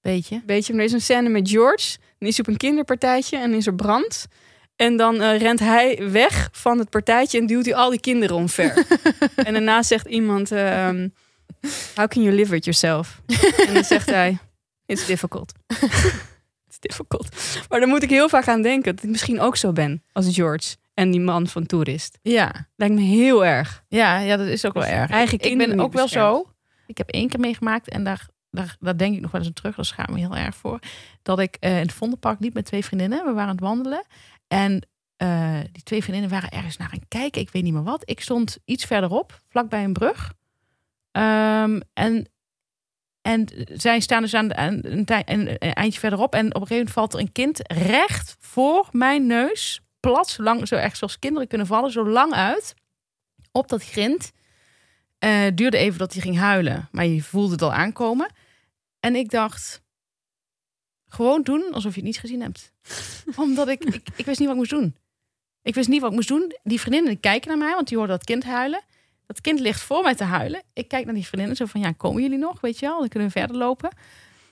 [0.00, 0.42] Beetje.
[0.46, 1.96] Beetje, er is een scène met George.
[2.18, 4.26] Dan is hij op een kinderpartijtje en is er brand.
[4.76, 8.36] En dan eh, rent hij weg van het partijtje en duwt hij al die kinderen
[8.36, 8.86] omver.
[9.36, 11.08] en daarna zegt iemand, ehm,
[11.94, 13.20] how can you live with yourself?
[13.66, 14.38] en dan zegt hij,
[14.90, 15.52] it's difficult.
[16.68, 17.28] it's difficult.
[17.68, 18.94] Maar daar moet ik heel vaak aan denken.
[18.94, 22.18] Dat ik misschien ook zo ben als George en die man van Toerist.
[22.22, 22.68] Ja.
[22.76, 23.84] Lijkt me heel erg.
[23.88, 25.10] Ja, ja, dat is ook wel Dus erg.
[25.10, 26.52] eigen ik, ben ook wel zo.
[26.86, 29.54] Ik heb één keer meegemaakt en daar, daar, daar denk ik nog wel eens aan
[29.56, 29.76] terug.
[29.76, 30.78] Daar schaam ik me heel erg voor.
[31.22, 33.18] Dat ik eh, in het Vondelpark liep met twee vriendinnen.
[33.24, 34.04] We waren aan het wandelen.
[34.48, 37.40] En eh, die twee vriendinnen waren ergens naar aan kijken.
[37.40, 38.02] Ik weet niet meer wat.
[38.04, 40.32] Ik stond iets verderop, vlakbij een brug.
[41.10, 42.28] Ehm, en,
[43.22, 46.34] en zij staan dus aan, aan een, een eindje verderop.
[46.34, 49.80] En op een gegeven moment valt er een kind recht voor mijn neus.
[50.00, 51.90] Plat, zo lang, zo echt zoals kinderen kunnen vallen.
[51.90, 52.74] Zo lang uit.
[53.52, 54.32] Op dat grind.
[55.18, 56.88] Eh, duurde even dat hij ging huilen.
[56.92, 58.32] Maar je voelde het al aankomen.
[59.00, 59.82] En ik dacht...
[61.08, 62.72] Gewoon doen alsof je het niet gezien hebt.
[63.36, 64.08] Omdat ik, ik...
[64.16, 64.96] Ik wist niet wat ik moest doen.
[65.62, 66.56] Ik wist niet wat ik moest doen.
[66.62, 68.82] Die vriendinnen kijken naar mij, want die hoorden dat kind huilen.
[69.30, 70.62] Dat kind ligt voor mij te huilen.
[70.72, 72.60] Ik kijk naar die vriendinnen zo van, ja, komen jullie nog?
[72.60, 73.90] Weet je wel, dan kunnen we verder lopen.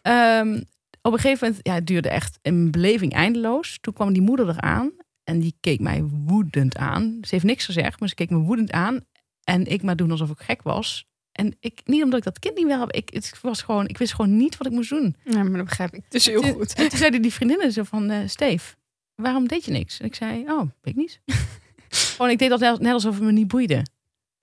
[0.02, 0.62] Ehm,
[1.02, 3.78] op een gegeven moment, ja, het duurde echt een beleving eindeloos.
[3.80, 4.92] Toen kwam die moeder eraan.
[5.24, 7.18] En die keek mij woedend aan.
[7.20, 9.00] Ze heeft niks gezegd, maar ze keek me woedend aan.
[9.44, 11.06] En ik maar doen alsof ik gek was.
[11.32, 12.96] En ik, niet omdat ik dat kind niet wil hebben.
[12.96, 15.16] Ik, het was gewoon, ik wist gewoon niet wat ik moest doen.
[15.24, 16.74] Ja, maar dat begrijp ik dus heel goed.
[16.74, 18.76] En toen zeiden die vriendinnen zo van, eh Steef,
[19.14, 20.00] waarom deed je niks?
[20.00, 21.20] En ik zei, oh, weet ik niet.
[21.88, 23.84] gewoon, ik deed dat net, net alsof het me niet boeide.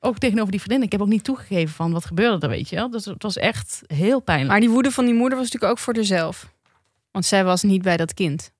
[0.05, 0.85] Ook tegenover die vriendinnen.
[0.85, 2.89] Ik heb ook niet toegegeven van, wat gebeurde er, weet je wel.
[2.89, 4.49] Dus het was echt heel pijnlijk.
[4.51, 6.53] Maar die woede van die moeder was natuurlijk ook voor haarzelf.
[7.11, 8.51] Want zij was niet bij dat kind.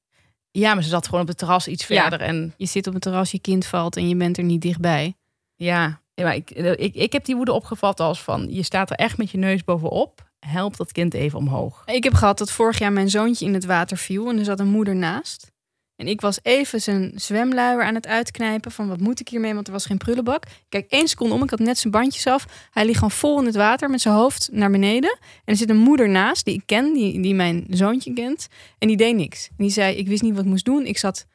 [0.52, 2.02] ja, maar ze zat gewoon op het terras iets Ja.
[2.02, 2.22] verder.
[2.28, 5.16] En Je zit op het terras, je kind valt en je bent er niet dichtbij.
[5.56, 8.96] ja, ja, maar ik, ik, ik heb die woede opgevat als van, je staat er
[8.96, 10.30] echt met je neus bovenop.
[10.40, 11.84] Help dat kind even omhoog.
[11.86, 14.60] Ik heb gehad dat vorig jaar mijn zoontje in het water viel en er zat
[14.60, 15.52] een moeder naast.
[15.96, 19.68] En ik was even zijn zwemluier aan het uitknijpen van wat moet ik hiermee, want
[19.68, 20.44] er was geen prullenbak.
[20.70, 22.46] Kijk, één seconde om, ik had net zijn bandjes af.
[22.72, 25.18] Hij ligt gewoon vol in het water met zijn hoofd naar beneden.
[25.20, 28.48] En er zit een moeder naast die ik ken, die, die mijn zoontje kent.
[28.78, 29.48] En die deed niks.
[29.48, 30.86] En die zei, ik wist niet wat ik moest doen.
[30.86, 31.26] Ik zat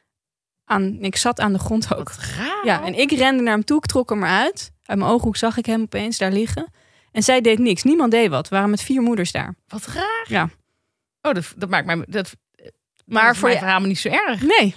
[0.65, 2.09] aan, ik zat aan de grond ook.
[2.09, 2.65] Wat raar.
[2.65, 4.71] Ja, en ik rende naar hem toe, ik trok hem eruit.
[4.83, 6.71] Uit mijn ooghoek zag ik hem opeens daar liggen.
[7.11, 7.83] En zij deed niks.
[7.83, 8.49] Niemand deed wat.
[8.49, 9.55] We waren met vier moeders daar.
[9.67, 10.25] Wat raar.
[10.27, 10.49] Ja.
[11.21, 12.05] Oh, dat, dat maakt mij...
[12.07, 12.35] Dat,
[13.13, 14.41] Maar voor je- verhaal niet zo erg.
[14.41, 14.75] Nee,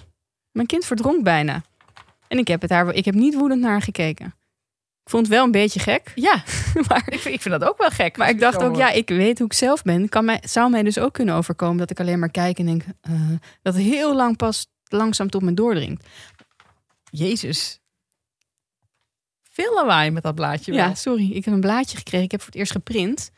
[0.50, 1.62] mijn kind verdronk bijna.
[2.28, 4.26] En ik heb, het haar, ik heb niet woedend naar haar gekeken.
[5.04, 6.12] Ik vond het wel een beetje gek.
[6.14, 6.42] Ja,
[6.88, 8.16] Maar, ik vind, ik vind dat ook wel gek.
[8.16, 10.08] maar ik dacht ook, ja, ik weet hoe ik zelf ben.
[10.08, 12.82] Kan mij, zou mij dus ook kunnen overkomen dat ik alleen maar kijk en denk...
[13.00, 13.12] eh,
[13.62, 16.06] dat het heel lang pas langzaam tot me doordringt.
[17.10, 17.80] Jezus.
[19.50, 20.80] Veel lawaai met dat blaadje wel.
[20.80, 21.30] Ja, sorry.
[21.32, 22.24] Ik heb een blaadje gekregen.
[22.24, 23.30] Ik heb voor het eerst geprint.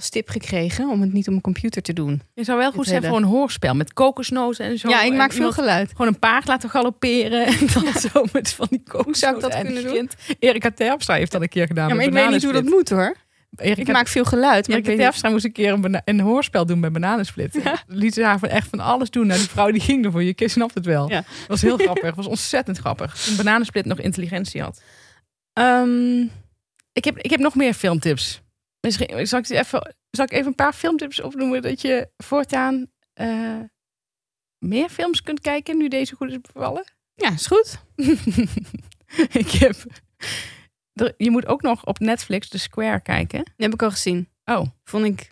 [0.00, 2.22] Als tip gekregen om het niet op mijn computer te doen.
[2.34, 4.88] Je zou wel goed zijn hele- voor een hoorspel met kokosnoten en zo.
[4.88, 5.90] ja, ik En maak veel geluid.
[5.90, 9.14] Gewoon een paard laten galopperen en dan zo met van die kokosnoten.
[9.20, 10.10] zou ik dat en kunnen doen?
[10.38, 12.88] Erika Terpstra heeft dat een keer gedaan Ja, maar ik weet niet hoe dat moet
[12.88, 13.16] hoor.
[13.56, 14.68] Erika, Ik maak veel geluid.
[14.68, 17.60] Maar ik Erika Terpstra moest een keer een, een hoorspel doen bij Bananensplit.
[17.86, 19.26] Liet ze haar van echt van alles doen.
[19.26, 20.22] Nou, die vrouw die ging ervoor.
[20.22, 21.08] Je snapt het wel.
[21.08, 21.16] Ja.
[21.16, 22.04] Het was heel grappig.
[22.06, 23.16] Het was ontzettend grappig.
[23.24, 24.82] Toen Bananensplit nog intelligentie had.
[25.52, 26.20] Ehm,
[26.92, 28.40] Ik heb, ik heb nog meer filmtips.
[28.80, 33.60] Misschien zal ik, even, zal ik even een paar filmtips opnoemen dat je voortaan eh,
[34.58, 36.84] meer films kunt kijken nu deze goed is bevallen.
[37.14, 37.78] ja, is goed.
[39.42, 39.76] ik heb,
[41.16, 43.44] je moet ook nog op Netflix The Square kijken.
[43.44, 44.28] Die heb ik al gezien.
[44.44, 45.30] Oh, Vond ik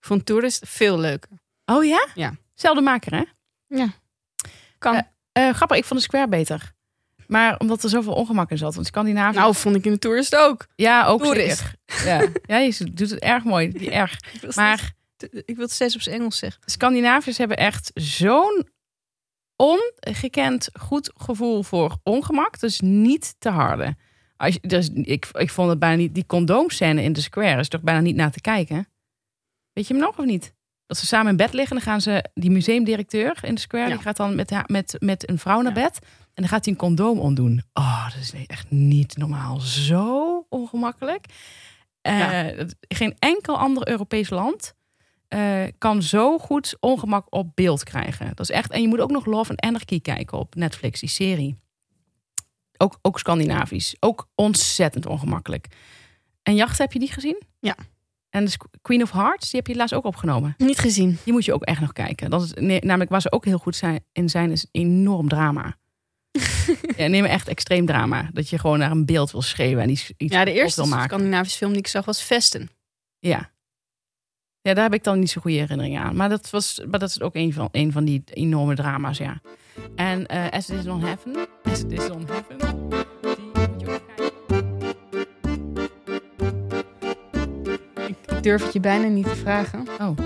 [0.00, 1.30] vond Tourist veel leuker.
[1.64, 2.06] oh ja?
[2.14, 2.34] Ja.
[2.54, 3.24] Zelfde maker hè?
[4.78, 4.94] Kan.
[4.94, 6.72] Eh, Eh, grappig, ik vond The Square beter.
[7.26, 8.74] Maar omdat er zoveel ongemak in zat.
[8.74, 9.36] Want Scandinavië...
[9.38, 10.66] nou, vond ik in de Tourist ook.
[10.76, 11.62] ja, ook Toerist.
[12.04, 12.28] Ja.
[12.46, 13.70] ja, je doet het erg mooi.
[13.70, 14.18] Die erg.
[14.54, 14.92] Maar
[15.30, 16.62] ik wil het steeds op zijn Engels zeggen.
[16.64, 18.68] Scandinaviërs hebben echt zo'n
[19.56, 22.60] ongekend goed gevoel voor ongemak.
[22.60, 23.96] Dus niet te harde.
[24.36, 26.14] Als je, dus ik, ik vond het bijna niet...
[26.14, 28.88] Die condoomscène in The Square is toch bijna niet naar te kijken?
[29.72, 30.54] Weet je hem nog of niet?
[30.86, 31.76] Dat ze samen in bed liggen.
[31.76, 32.24] Dan gaan ze...
[32.34, 33.88] Die museumdirecteur in The Square...
[33.88, 33.94] Ja.
[33.94, 35.98] Die gaat dan met, met, met een vrouw naar bed.
[36.36, 37.62] En dan gaat hij een condoom omdoen.
[37.72, 39.60] Oh, dat is echt niet normaal.
[39.60, 41.26] Zo ongemakkelijk.
[42.00, 42.66] Eh, Ja.
[42.88, 44.74] Geen enkel ander Europees land
[45.28, 48.26] eh, kan zo goed ongemak op beeld krijgen.
[48.26, 48.70] Dat is echt.
[48.70, 51.56] En je moet ook nog Love and Anarchy kijken op Netflix, die serie.
[52.76, 53.96] Ook, ook Scandinavisch.
[54.00, 55.66] Ook ontzettend ongemakkelijk.
[56.42, 57.42] En Jacht, heb je die gezien?
[57.60, 57.76] Ja.
[58.30, 60.54] En Squ- Queen of Hearts, die heb je laatst ook opgenomen.
[60.58, 61.18] Niet gezien.
[61.24, 62.30] Die moet je ook echt nog kijken.
[62.30, 65.76] Dat is, namelijk waar ze ook heel goed zijn, in zijn, is enorm drama.
[66.96, 68.30] Ja, neem echt extreem drama.
[68.32, 70.90] Dat je gewoon naar een beeld wil schreeuwen en iets, iets Ja, de eerste wil
[70.90, 71.08] maken.
[71.08, 72.70] Scandinavische film die ik zag was Vesten.
[73.18, 73.50] Ja.
[74.60, 76.16] Ja, daar heb ik dan niet zo goede herinneringen aan.
[76.16, 79.40] Maar dat, was, maar dat is ook een van, een van die enorme drama's, ja.
[79.94, 81.36] En eh As It Is On Heaven.
[81.62, 82.56] As It Is On Heaven.
[88.36, 89.86] Ik durf het je bijna niet te vragen.
[90.00, 90.18] Oh.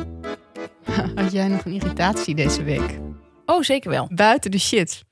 [1.14, 2.99] Had jij nog een irritatie deze week?
[3.46, 4.09] oh, zeker wel.
[4.14, 5.05] Buiten de shit.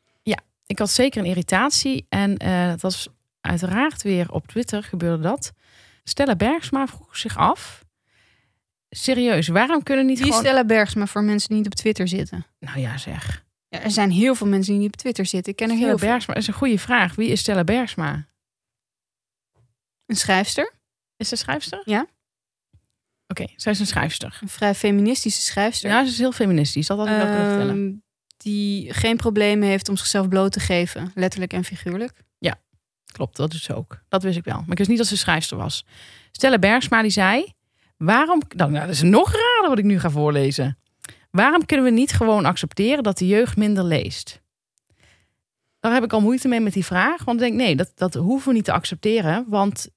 [0.69, 2.07] Ik had zeker een irritatie.
[2.09, 3.09] En eh dat was
[3.41, 5.53] uiteraard weer op Twitter gebeurde dat.
[6.05, 7.87] Stella Bergsma vroeg zich af...
[8.91, 10.39] Serieus, waarom kunnen niet gewoon...
[10.39, 12.47] Stella Bergsma voor mensen die niet op Twitter zitten.
[12.59, 13.45] Nou ja, zeg.
[13.69, 15.53] Ja, er zijn heel veel mensen die niet op Twitter zitten.
[15.53, 16.09] Ik ken er Stella heel veel.
[16.09, 17.15] Bergsma is een goede vraag.
[17.15, 18.29] Wie is Stella Bergsma?
[20.07, 20.73] Een schrijfster.
[21.17, 21.83] Is ze schrijfster?
[21.85, 22.07] Ja.
[23.27, 24.39] Oké, zij is een schrijfster.
[24.41, 25.91] Een vrij feministische schrijfster.
[25.91, 26.87] Ja, ze is heel feministisch.
[26.87, 28.05] Dat had ik wel kunnen vertellen.
[28.39, 31.11] Die geen problemen heeft om zichzelf bloot te geven.
[31.15, 32.27] Letterlijk en figuurlijk.
[33.13, 34.01] Klopt, dat is ze ook.
[34.09, 34.61] Dat wist ik wel.
[34.61, 35.85] Maar ik wist niet dat ze schrijfster was.
[36.33, 37.57] Stella Bergsma die zei...
[37.97, 38.43] Waarom...
[38.57, 40.79] Nou, dat is nog raar wat ik nu ga voorlezen.
[41.31, 44.41] Waarom kunnen we niet gewoon accepteren dat de jeugd minder leest?
[45.81, 47.25] Daar heb ik al moeite mee met die vraag.
[47.25, 49.45] Want ik denk, nee, dat, dat hoeven we niet te accepteren.
[49.49, 49.89] Want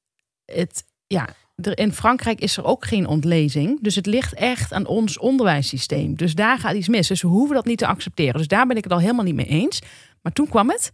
[0.46, 1.30] het, ja,
[1.68, 3.82] er, in Frankrijk is er ook geen ontlezing.
[3.82, 6.16] Dus het ligt echt aan ons onderwijssysteem.
[6.16, 7.08] Dus daar gaat iets mis.
[7.08, 8.38] Dus we hoeven dat niet te accepteren.
[8.38, 9.82] Dus daar ben ik het al helemaal niet mee eens.
[10.22, 10.92] Maar toen kwam het.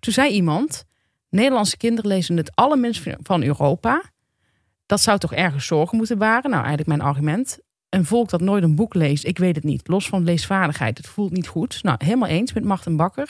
[0.00, 0.84] Toen zei iemand:
[1.30, 4.02] Nederlandse kinderen lezen het allerminst van Europa.
[4.86, 6.50] Dat zou toch ergens zorgen moeten baren?
[6.50, 7.58] Nou, eigenlijk mijn argument.
[7.88, 9.88] Een volk dat nooit een boek leest, ik weet het niet.
[9.88, 11.82] Los van leesvaardigheid, het voelt niet goed.
[11.82, 13.28] Nou, helemaal eens met Martin Bakker.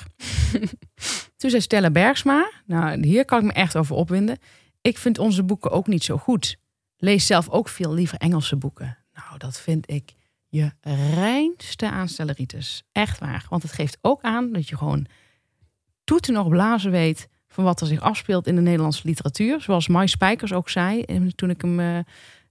[1.37, 4.39] Toen zei Stella Bergsma, nou, hier kan ik me echt over opwinden.
[4.81, 6.57] Ik vind onze boeken ook niet zo goed.
[7.05, 8.99] Lees zelf ook veel liever Engelse boeken.
[9.15, 10.15] Nou, dat vind ik
[10.49, 10.71] je
[11.15, 12.83] reinste aanstelleritis.
[12.93, 13.47] Echt waar.
[13.49, 15.07] Want het geeft ook aan dat je gewoon
[16.05, 19.61] toeten nog blazen weet van wat er zich afspeelt in de Nederlandse literatuur.
[19.61, 21.99] Zoals Mai Spijkers ook zei en toen ik hem uh,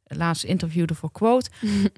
[0.04, 1.50] laatst interviewde voor Quote.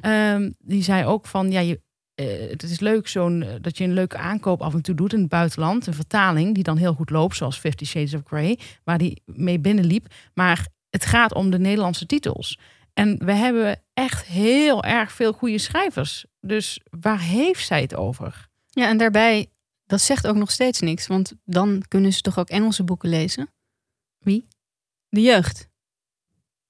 [0.01, 1.81] um, die zei ook van ja, je,
[2.15, 5.19] uh, het is leuk zo'n dat je een leuke aankoop af en toe doet in
[5.19, 5.87] het buitenland.
[5.87, 9.59] Een vertaling die dan heel goed loopt, zoals Fifty Shades of Grey, waar die mee
[9.59, 10.07] binnenliep.
[10.33, 12.59] Maar het gaat om de Nederlandse titels.
[12.93, 16.25] En we hebben echt heel erg veel goede schrijvers.
[16.41, 18.47] Dus waar heeft zij het over?
[18.69, 19.47] Ja, en daarbij,
[19.85, 21.07] dat zegt ook nog steeds niks.
[21.07, 23.49] Want dan kunnen ze toch ook Engelse boeken lezen?
[24.19, 24.47] Wie?
[25.09, 25.67] De jeugd.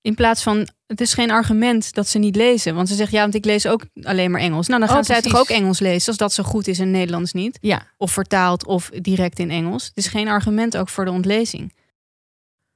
[0.02, 2.76] In plaats van, het is geen argument dat ze niet lezen.
[2.76, 4.68] Want ze zegt, ja, want ik lees ook alleen maar Engels.
[4.68, 5.32] Nou, dan gaan Oh, zij precies.
[5.32, 7.58] toch ook Engels lezen, als dat zo goed is en Nederlands niet.
[7.62, 9.86] Ja, Of vertaald of direct in Engels.
[9.86, 11.74] Het is geen argument ook voor de ontlezing.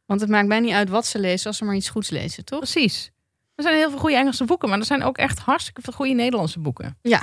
[0.10, 2.45] Want het maakt mij niet uit wat ze lezen, als ze maar iets goeds lezen,
[2.45, 2.60] toch?
[2.60, 3.12] precies.
[3.56, 6.13] Er zijn heel veel goede Engelse boeken, maar er zijn ook echt hartstikke veel goede
[6.13, 6.98] Nederlandse boeken.
[7.02, 7.22] Ja.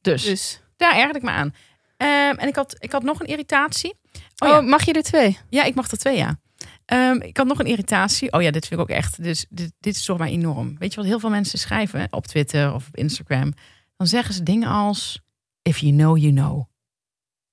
[0.00, 0.60] Dus, Dus.
[0.76, 1.54] daar erg ik me aan.
[1.96, 3.94] Ehm, en ik had, ik had nog een irritatie.
[4.38, 4.60] Oh, Oh, ja.
[4.60, 5.38] mag je er twee?
[5.50, 6.38] Ja, ik mag er twee, ja.
[6.84, 8.32] Ehm, ik had nog een irritatie.
[8.32, 9.22] Oh ja, dit vind ik ook echt.
[9.22, 10.76] Dus, dit, dit stoort mij enorm.
[10.78, 13.52] Weet je wat heel veel mensen schrijven op Twitter of op Instagram?
[13.96, 15.20] Dan zeggen ze dingen als:
[15.62, 16.64] If you know, you know.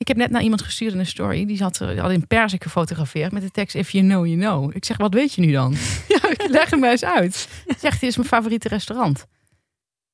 [0.04, 1.46] Ik heb net naar iemand gestuurd in een story.
[1.46, 4.76] Die had, er- had in persik gefotografeerd met de tekst: If you know, you know.
[4.76, 5.72] Ik zeg: Wat weet je nu dan?
[6.08, 7.48] ja, ik leg hem maar eens uit.
[7.78, 9.26] Zegt: Dit is mijn favoriete restaurant.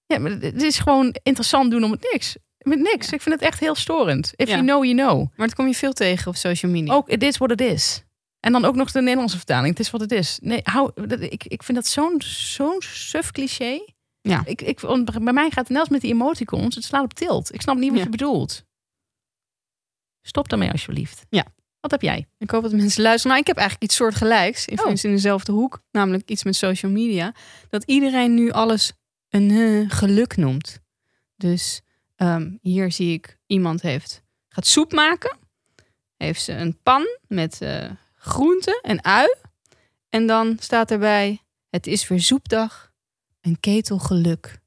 [0.06, 2.36] Ja, maar het is gewoon interessant doen om het niks.
[2.58, 3.12] Met niks.
[3.12, 4.34] Ik vind het echt heel storend.
[4.36, 4.54] If Ja.
[4.54, 5.17] you know, you know.
[5.36, 6.93] Maar dat kom je veel tegen op social media.
[6.93, 8.04] Ook, it is what it is.
[8.39, 9.69] En dan ook nog de Nederlandse vertaling.
[9.69, 10.39] Het is wat het is.
[10.41, 13.80] Nee, hou, ik, ik vind dat zo'n zo'n suf cliché.
[14.21, 14.41] Ja.
[14.45, 14.80] Ik, ik,
[15.21, 16.75] bij mij gaat het net als met die emoticons.
[16.75, 17.54] Het slaat op tilt.
[17.54, 18.04] Ik snap niet wat Ja.
[18.04, 18.63] je bedoelt.
[20.21, 21.25] Stop daarmee alsjeblieft.
[21.29, 21.45] Ja.
[21.79, 22.27] Wat heb jij?
[22.38, 23.29] Ik hoop dat mensen luisteren.
[23.32, 24.65] Nou, ik heb eigenlijk iets soortgelijks.
[24.65, 24.91] Ik Oh.
[25.01, 25.82] in dezelfde hoek.
[25.91, 27.34] Namelijk iets met social media.
[27.69, 28.91] Dat iedereen nu alles
[29.29, 30.79] een eh, geluk noemt.
[31.36, 31.82] Dus
[32.15, 35.38] ehm, hier zie ik iemand heeft gaat soep maken.
[36.17, 39.36] Heeft ze een pan met eh groenten en ui.
[40.10, 42.91] En dan staat erbij: Het is weer soepdag.
[43.41, 44.58] Een ketel geluk.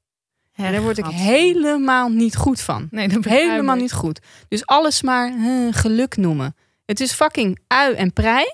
[0.53, 2.87] En daar word ik helemaal niet goed van.
[2.91, 4.19] Nee, dat Helemaal niet goed.
[4.47, 6.55] Dus alles maar eh, geluk noemen.
[6.85, 8.45] Het is fucking ui en prei.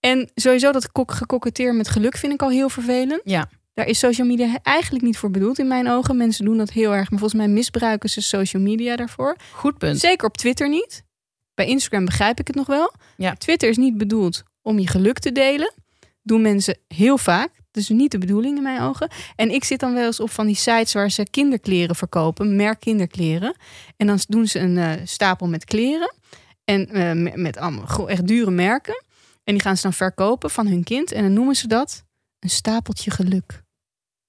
[0.00, 3.20] En sowieso dat kok- gekoketteer met geluk vind ik al heel vervelend.
[3.24, 3.48] Ja.
[3.74, 6.16] Daar is social media eigenlijk niet voor bedoeld in mijn ogen.
[6.16, 7.10] Mensen doen dat heel erg.
[7.10, 9.36] Maar volgens mij misbruiken ze social media daarvoor.
[9.52, 9.98] Goed punt.
[9.98, 11.02] Zeker op Twitter niet.
[11.54, 12.92] Bij Instagram begrijp ik het nog wel.
[13.16, 13.34] Ja.
[13.34, 15.72] Twitter is niet bedoeld om je geluk te delen.
[16.22, 17.50] Doen mensen heel vaak.
[17.78, 19.10] Is niet de bedoeling in mijn ogen.
[19.36, 22.56] En ik zit dan wel eens op van die sites waar ze kinderkleren verkopen.
[22.56, 23.56] Merk kinderkleren.
[23.96, 26.14] En dan doen ze een eh, stapel met kleren.
[26.64, 29.02] En eh, met- met allemaal echt dure merken.
[29.44, 31.12] En die gaan ze dan verkopen van hun kind.
[31.12, 32.04] En dan noemen ze dat
[32.38, 33.62] een stapeltje geluk.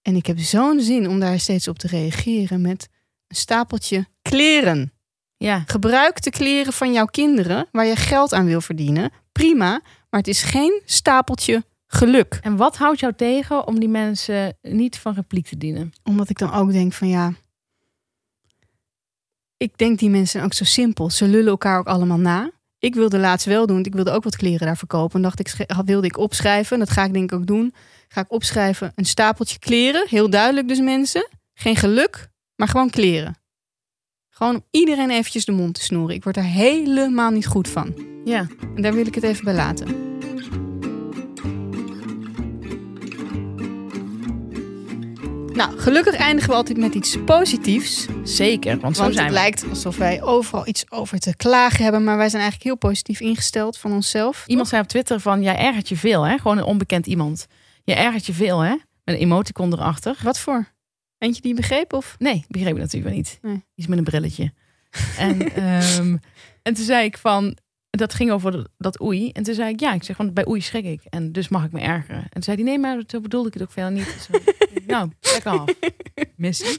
[0.01, 2.87] En ik heb zo'n zin om daar steeds op te reageren met
[3.27, 4.93] een stapeltje kleren.
[5.37, 5.63] Ja.
[5.65, 9.11] Gebruik de kleren van jouw kinderen waar je geld aan wil verdienen.
[9.31, 9.69] Prima,
[10.09, 12.39] maar het is geen stapeltje geluk.
[12.41, 15.93] En wat houdt jou tegen om die mensen niet van repliek te dienen?
[16.03, 17.33] Omdat ik dan ook denk van ja.
[19.57, 21.09] Ik denk die mensen zijn ook zo simpel.
[21.09, 22.51] Ze lullen elkaar ook allemaal na.
[22.79, 23.75] Ik wilde laatst wel doen.
[23.75, 25.15] want Ik wilde ook wat kleren daar verkopen.
[25.15, 26.79] En dacht ik, wilde ik opschrijven.
[26.79, 27.73] Dat ga ik denk ik ook doen.
[28.07, 30.07] Ga ik opschrijven een stapeltje kleren.
[30.07, 31.29] Heel duidelijk dus mensen.
[31.53, 33.37] Geen geluk, maar gewoon kleren.
[34.29, 36.15] Gewoon om iedereen eventjes de mond te snoeren.
[36.15, 37.93] Ik word er helemaal niet goed van.
[38.25, 38.47] Ja.
[38.75, 40.07] En daar wil ik het even bij laten.
[45.53, 48.07] Nou, gelukkig eindigen we altijd met iets positiefs.
[48.23, 49.41] Zeker, want zo Want zijn het we.
[49.41, 52.03] lijkt alsof wij overal iets over te klagen hebben.
[52.03, 54.43] Maar wij zijn eigenlijk heel positief ingesteld van onszelf.
[54.47, 56.37] Iemand zei op Twitter van, jij ergert je veel, hè?
[56.37, 57.47] Gewoon een onbekend iemand.
[57.83, 58.69] Je ergert je veel, hè?
[59.03, 60.17] Met een emoticon erachter.
[60.23, 60.67] Wat voor?
[61.17, 61.93] Eentje die begreep?
[61.93, 62.15] Of?
[62.19, 63.39] Nee, begreep ik natuurlijk wel niet.
[63.41, 63.65] Nee.
[63.75, 64.53] Iets met een brilletje.
[65.17, 66.17] en, ehm,
[66.61, 67.57] en toen zei ik van,
[67.89, 69.29] dat ging over dat- dat oei.
[69.31, 71.01] En toen zei ik, ja, ik zeg, want bij oei schrik ik.
[71.09, 72.21] En dus mag ik me ergeren.
[72.21, 74.29] En toen zei hij, nee, maar zo bedoelde ik het ook veel niet.
[74.89, 75.69] Nou, lekker af.
[76.35, 76.77] Missie.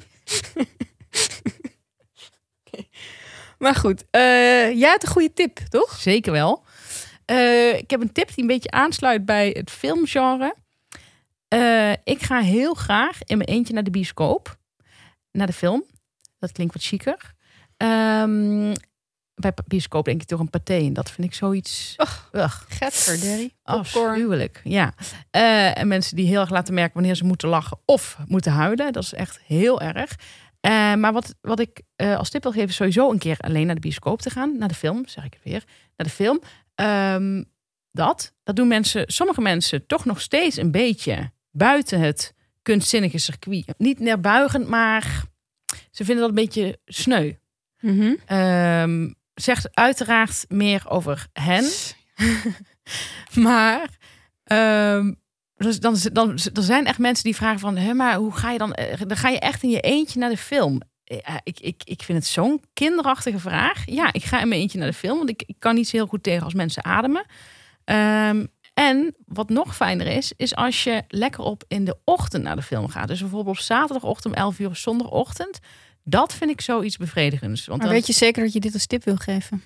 [3.59, 5.97] Maar goed, eh jij had een goede tip, toch?
[5.97, 6.65] Zeker wel.
[7.25, 10.55] Eh, ik heb een tip die een beetje aansluit bij het filmgenre.
[11.49, 14.59] Eh, ik ga heel graag in mijn eentje naar de bioscoop.
[15.33, 15.85] Naar de film.
[16.39, 17.35] Dat klinkt wat chiquer.
[17.77, 18.75] Ehm,
[19.41, 20.75] bij bioscoop denk ik toch een paté.
[20.75, 21.97] En dat vind ik zoiets...
[22.33, 22.61] Ugh.
[22.69, 23.55] Getverderrie.
[23.63, 24.95] Afschuwelijk, ja.
[25.31, 28.93] Eh, en mensen die heel erg laten merken wanneer ze moeten lachen of moeten huilen.
[28.93, 30.17] Dat is echt heel erg.
[30.61, 33.67] Eh, maar wat, wat ik eh, als tip wil geven, is sowieso een keer alleen
[33.67, 34.59] naar de bioscoop te gaan.
[34.59, 35.65] Naar de film, zeg ik het weer.
[35.97, 36.41] Naar de film.
[36.75, 37.43] Ehm,
[37.93, 43.75] dat, dat doen mensen, sommige mensen toch nog steeds een beetje buiten het kunstzinnige circuit.
[43.79, 45.25] Niet neerbuigend, maar
[45.91, 47.33] ze vinden dat een beetje sneu.
[47.81, 48.15] Mhm.
[48.27, 51.65] Ehm, zegt uiteraard meer over hen.
[53.47, 53.89] maar
[55.57, 57.97] dus dan, dan, er zijn echt mensen die vragen van...
[57.97, 58.73] Maar hoe ga je dan...
[58.73, 60.81] eh, Dan ga je echt in je eentje naar de film.
[61.05, 63.83] Eh, Ik, ik, ik vind het zo'n kinderachtige vraag.
[63.87, 65.17] Ja, ik ga in mijn eentje naar de film.
[65.17, 67.25] Want ik, ik kan niet zo heel goed tegen als mensen ademen.
[67.85, 72.57] Ehm, en wat nog fijner is, is als je lekker op in de ochtend naar
[72.57, 73.09] de film gaat.
[73.09, 75.59] Dus bijvoorbeeld zaterdagochtend om 11 uur zondagochtend.
[76.05, 77.67] Dat vind ik zoiets bevredigends.
[77.67, 79.63] Want Maar dan- weet je zeker dat je dit als tip wil geven?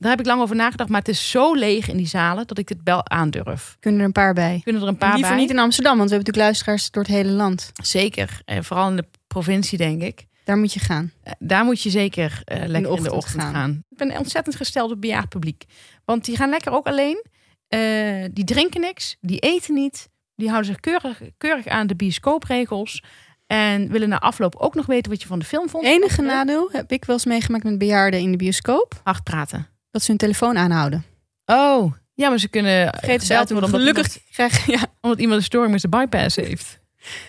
[0.00, 0.90] daar heb ik lang over nagedacht.
[0.90, 3.76] Maar het is zo leeg in die zalen dat ik het wel aandurf.
[3.80, 4.60] Kunnen er een paar bij?
[4.62, 5.40] Kunnen er een paar Liever bij?
[5.40, 7.70] niet in Amsterdam, want we hebben natuurlijk luisteraars door het hele land.
[7.82, 8.40] Zeker.
[8.44, 10.26] Eh, vooral in de provincie, denk ik.
[10.44, 11.12] Daar moet je gaan.
[11.22, 13.52] Eh, daar moet je zeker eh, lekker in de ochtend, ochtend gaan.
[13.54, 13.84] gaan.
[13.88, 15.64] Ik ben ontzettend gesteld op bejaard publiek.
[16.04, 17.24] Want die gaan lekker ook alleen.
[17.68, 19.16] Eh, die drinken niks.
[19.20, 20.08] Die eten niet.
[20.36, 23.02] Die houden zich keurig, keurig aan de bioscoopregels.
[23.48, 25.84] En willen na afloop ook nog weten wat je van de film vond.
[25.84, 29.00] Enige nadeel heb ik wel eens meegemaakt met bejaarden in de bioscoop.
[29.04, 29.66] Hard praten.
[29.90, 31.04] Dat ze hun telefoon aanhouden.
[31.44, 34.72] Oh, ja, maar ze kunnen Vergeten ze uit worden Gelukkig krijg je...
[34.72, 36.78] Ja, iemand, omdat iemand een storing met zijn bypass heeft.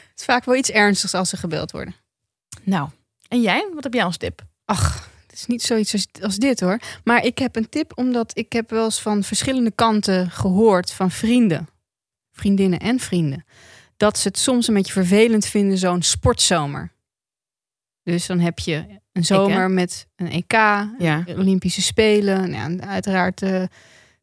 [0.09, 1.95] het is vaak wel iets ernstigs als ze gebeld worden.
[2.63, 2.89] Nou,
[3.27, 3.67] en jij?
[3.73, 4.41] Wat heb jij als tip?
[4.65, 6.79] Ach, het is niet zoiets als, als dit hoor.
[7.03, 11.11] Maar ik heb een tip, omdat ik heb wel eens van verschillende kanten gehoord van
[11.11, 11.69] vrienden.
[12.31, 13.45] Vriendinnen en vrienden.
[13.99, 16.91] Dat ze het soms een beetje vervelend vinden, zo'n sportzomer.
[18.03, 20.51] Dus dan heb je een zomer met een EK,
[20.97, 21.23] Ja.
[21.27, 23.69] Olympische Spelen, nou, ja, uiteraard de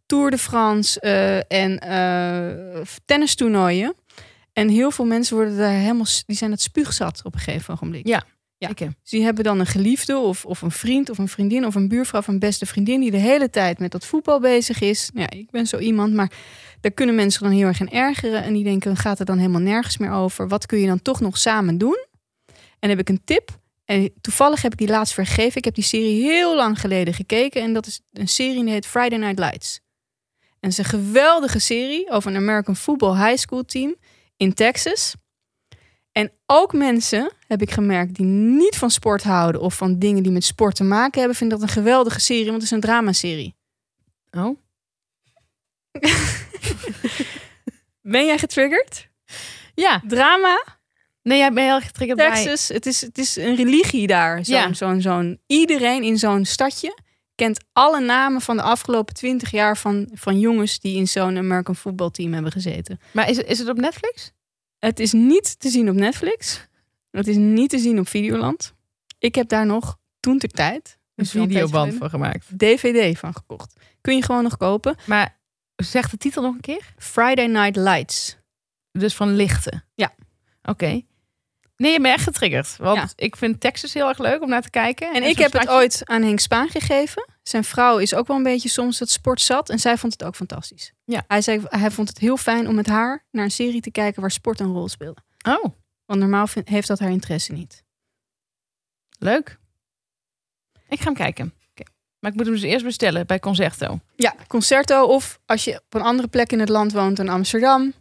[0.07, 3.95] Tour de France eh, en eh tennistoernooien.
[4.53, 8.07] En heel veel mensen worden daar helemaal, die zijn het spuugzat op een gegeven ogenblik.
[8.07, 8.25] Ja.
[8.59, 8.69] Ja.
[8.69, 8.85] Oké.
[8.85, 11.89] Dus die hebben dan een geliefde of, of een vriend of een vriendin of een
[11.89, 15.11] buurvrouw of een beste vriendin die de hele tijd met dat voetbal bezig is.
[15.15, 16.33] Nou Ja, ik ben zo iemand, maar
[16.81, 19.61] daar kunnen mensen dan heel erg in ergeren en die denken, gaat er dan helemaal
[19.61, 20.49] nergens meer over?
[20.49, 22.05] Wat kun je dan toch nog samen doen?
[22.79, 23.59] En heb ik een tip.
[23.85, 25.57] En toevallig heb ik die laatst vergeven.
[25.57, 27.63] Ik heb die serie heel lang geleden gekeken.
[27.63, 29.81] En dat is een serie die heet Friday Night Lights.
[30.39, 33.97] En het is een geweldige serie over een American Football High School team
[34.37, 35.15] in Texas.
[36.17, 40.33] En ook mensen, heb ik gemerkt, die niet van sport houden of van dingen die
[40.33, 43.57] met sport te maken hebben, vinden dat een geweldige serie, want het is een dramaserie.
[44.31, 44.59] Oh.
[48.01, 49.09] Ben jij getriggerd?
[49.75, 50.03] Ja.
[50.07, 50.65] Drama,
[51.23, 52.35] Nee, jij bent heel getriggerd bij...
[52.35, 54.45] Texas, het is, het is een religie daar.
[54.45, 54.73] Zo'n, Ja.
[54.73, 56.99] zo'n, zo'n, iedereen in zo'n stadje
[57.35, 61.77] kent alle namen van de afgelopen twintig jaar van, van jongens die in zo'n American
[61.77, 63.01] voetbalteam hebben gezeten.
[63.13, 64.33] Maar is is het op Netflix?
[64.87, 66.67] Het is niet te zien op Netflix.
[67.11, 68.75] Het is niet te zien op Videoland.
[69.19, 72.47] Ik heb daar nog toen ter tijd Een videoband voor gemaakt.
[72.59, 73.73] DVD van gekocht.
[74.01, 74.97] Kun je gewoon nog kopen.
[75.07, 75.39] Maar
[75.77, 76.95] zeg de titel nog een keer.
[76.99, 78.37] Friday Night Lights.
[78.93, 79.85] Dus van lichten.
[79.95, 80.15] Ja.
[80.63, 81.03] Oké.
[81.77, 82.77] Nee, je bent echt getriggerd.
[82.77, 83.09] Want Ja.
[83.17, 85.15] ik vind Texas heel erg leuk om naar te kijken.
[85.15, 87.27] En ik heb het ooit aan Henk Spaan gegeven.
[87.49, 89.71] Zijn vrouw is ook wel een beetje soms het sport zat.
[89.71, 90.93] En zij vond het ook fantastisch.
[91.05, 91.25] Ja.
[91.29, 94.21] Hij zei, hij vond het heel fijn om met haar naar een serie te kijken
[94.21, 95.21] waar sport een rol speelde.
[95.49, 95.65] Oh,
[96.05, 97.85] Want normaal vind- heeft dat haar interesse niet.
[99.19, 99.59] leuk.
[100.89, 101.53] Ik ga hem kijken.
[101.71, 101.91] Oké.
[102.19, 104.01] Maar ik moet hem dus eerst bestellen bij Concerto.
[104.17, 107.93] Ja, Concerto of als je op een andere plek in het land woont dan Amsterdam.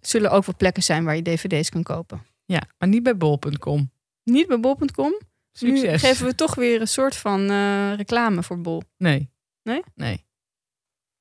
[0.00, 2.26] Zullen ook wel plekken zijn waar je dvd's kan kopen.
[2.44, 3.90] Ja, maar niet bij bol.com.
[4.22, 5.14] Niet bij bol.com.
[5.60, 6.00] Nu Succes.
[6.00, 8.82] geven we toch weer een soort van eh, reclame voor bol.
[8.98, 9.30] Nee.
[9.62, 9.82] Nee?
[9.94, 10.24] Nee.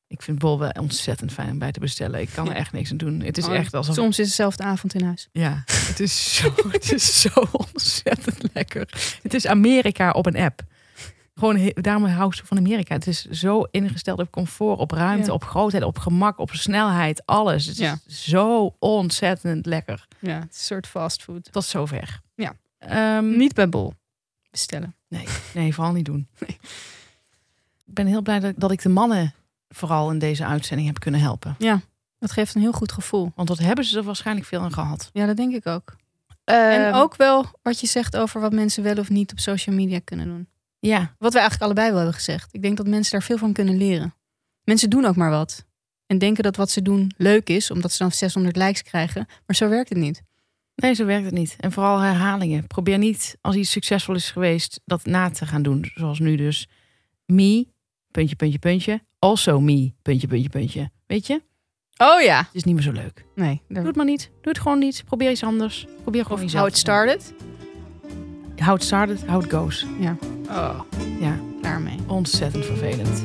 [0.07, 2.19] Ik vind bol wel ontzettend fijn om bij te bestellen.
[2.21, 3.21] Ik kan er echt niks aan doen.
[3.21, 3.95] Het is Oh, echt alsof...
[3.95, 5.27] Soms is het dezelfde avond in huis.
[5.31, 9.17] Ja, het is, zo, het is zo ontzettend lekker.
[9.23, 10.61] Het is Amerika op een app.
[11.33, 12.93] Gewoon, daarom hou ik zo van Amerika.
[12.95, 15.33] Het is zo ingesteld op comfort, op ruimte, Ja.
[15.33, 17.65] op grootheid, op gemak, op snelheid, alles.
[17.65, 17.99] Het is Ja.
[18.07, 20.07] zo ontzettend lekker.
[20.19, 21.51] Ja, het is een soort fastfood.
[21.51, 22.19] Tot zover.
[22.35, 22.53] Ja.
[22.77, 23.93] Ehm, Niet bij bol
[24.51, 24.95] bestellen.
[25.53, 26.27] nee, vooral niet doen.
[27.85, 29.33] Ik ben heel blij dat, dat ik de mannen
[29.69, 31.55] vooral in deze uitzending heb kunnen helpen.
[32.19, 33.31] Dat geeft een heel goed gevoel.
[33.35, 35.09] Want dat hebben ze er waarschijnlijk veel aan gehad.
[35.13, 35.95] Ja, dat denk ik ook.
[36.43, 39.75] en Ehm, ook wel wat je zegt over wat mensen wel of niet op social
[39.75, 40.49] media kunnen doen.
[40.79, 42.53] Ja, Wat we eigenlijk allebei wel hebben gezegd.
[42.53, 44.13] Ik denk dat mensen daar veel van kunnen leren.
[44.63, 45.65] Mensen doen ook maar wat.
[46.05, 49.25] En denken dat wat ze doen leuk is, omdat ze dan 600 likes krijgen.
[49.45, 50.21] Maar zo werkt het niet.
[50.75, 51.55] Nee, zo werkt het niet.
[51.59, 52.67] En vooral herhalingen.
[52.67, 55.85] Probeer niet, als iets succesvol is geweest, dat na te gaan doen.
[55.95, 56.67] Zoals nu dus.
[57.25, 57.67] Me,
[58.11, 59.01] puntje, puntje, puntje.
[59.19, 60.91] Also me, puntje, puntje, puntje.
[61.07, 61.41] Weet je?
[61.97, 62.37] Oh ja.
[62.37, 63.25] Het is niet meer zo leuk.
[63.35, 63.61] Nee.
[63.67, 64.29] Doe het maar niet.
[64.41, 65.03] Doe het gewoon niet.
[65.05, 65.85] Probeer iets anders.
[66.01, 66.61] Probeer gewoon Of jezelf.
[66.63, 67.33] how it started.
[68.57, 69.85] How it started, how it goes.
[69.99, 70.17] Ja.
[70.49, 70.79] Oh,
[71.19, 71.39] ja.
[71.61, 71.95] Daarmee.
[72.07, 73.23] Ontzettend vervelend.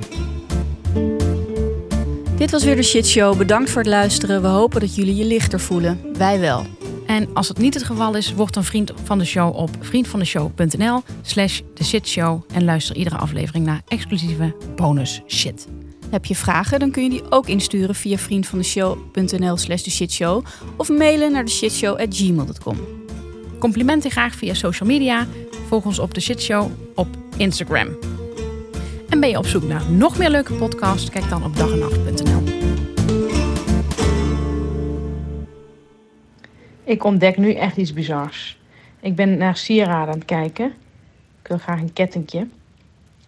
[2.37, 3.37] Dit was weer de Shit Show.
[3.39, 4.43] Bedankt voor het luisteren.
[4.43, 6.19] We hopen dat jullie je lichter voelen.
[6.19, 6.67] Wij wel.
[7.07, 11.03] En als het niet het geval is, word een vriend van de show op vriendvandeshow.nl
[11.23, 15.67] slash de shitshow en luister iedere aflevering naar exclusieve bonus shit.
[16.11, 20.45] Heb je vragen, dan kun je die ook insturen via vriendvandeshow.nl slash de shitshow
[20.77, 22.77] of mailen naar de shitshow@gmail.com.
[23.59, 25.27] Complimenten graag via social media.
[25.69, 27.89] Volg ons op de shitshow op Instagram.
[29.09, 31.11] En ben je op zoek naar nog meer leuke podcasts?
[31.11, 32.46] Kijk dan op dagennacht.nl.
[36.87, 38.59] Ik ontdek nu echt iets bizars.
[39.01, 40.67] Ik ben naar sieraden aan het kijken.
[41.43, 42.47] Ik wil graag een kettingje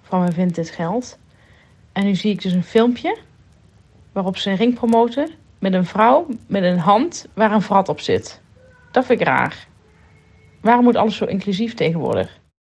[0.02, 1.18] van mijn vintage geld.
[1.92, 3.18] En nu zie ik dus een filmpje
[4.12, 8.00] waarop ze een ring promoten met een vrouw met een hand waar een vrat op
[8.00, 8.40] zit.
[8.90, 9.66] Dat vind ik raar.
[10.61, 12.38] Waarom moet alles zo inclusief tegenwoordig?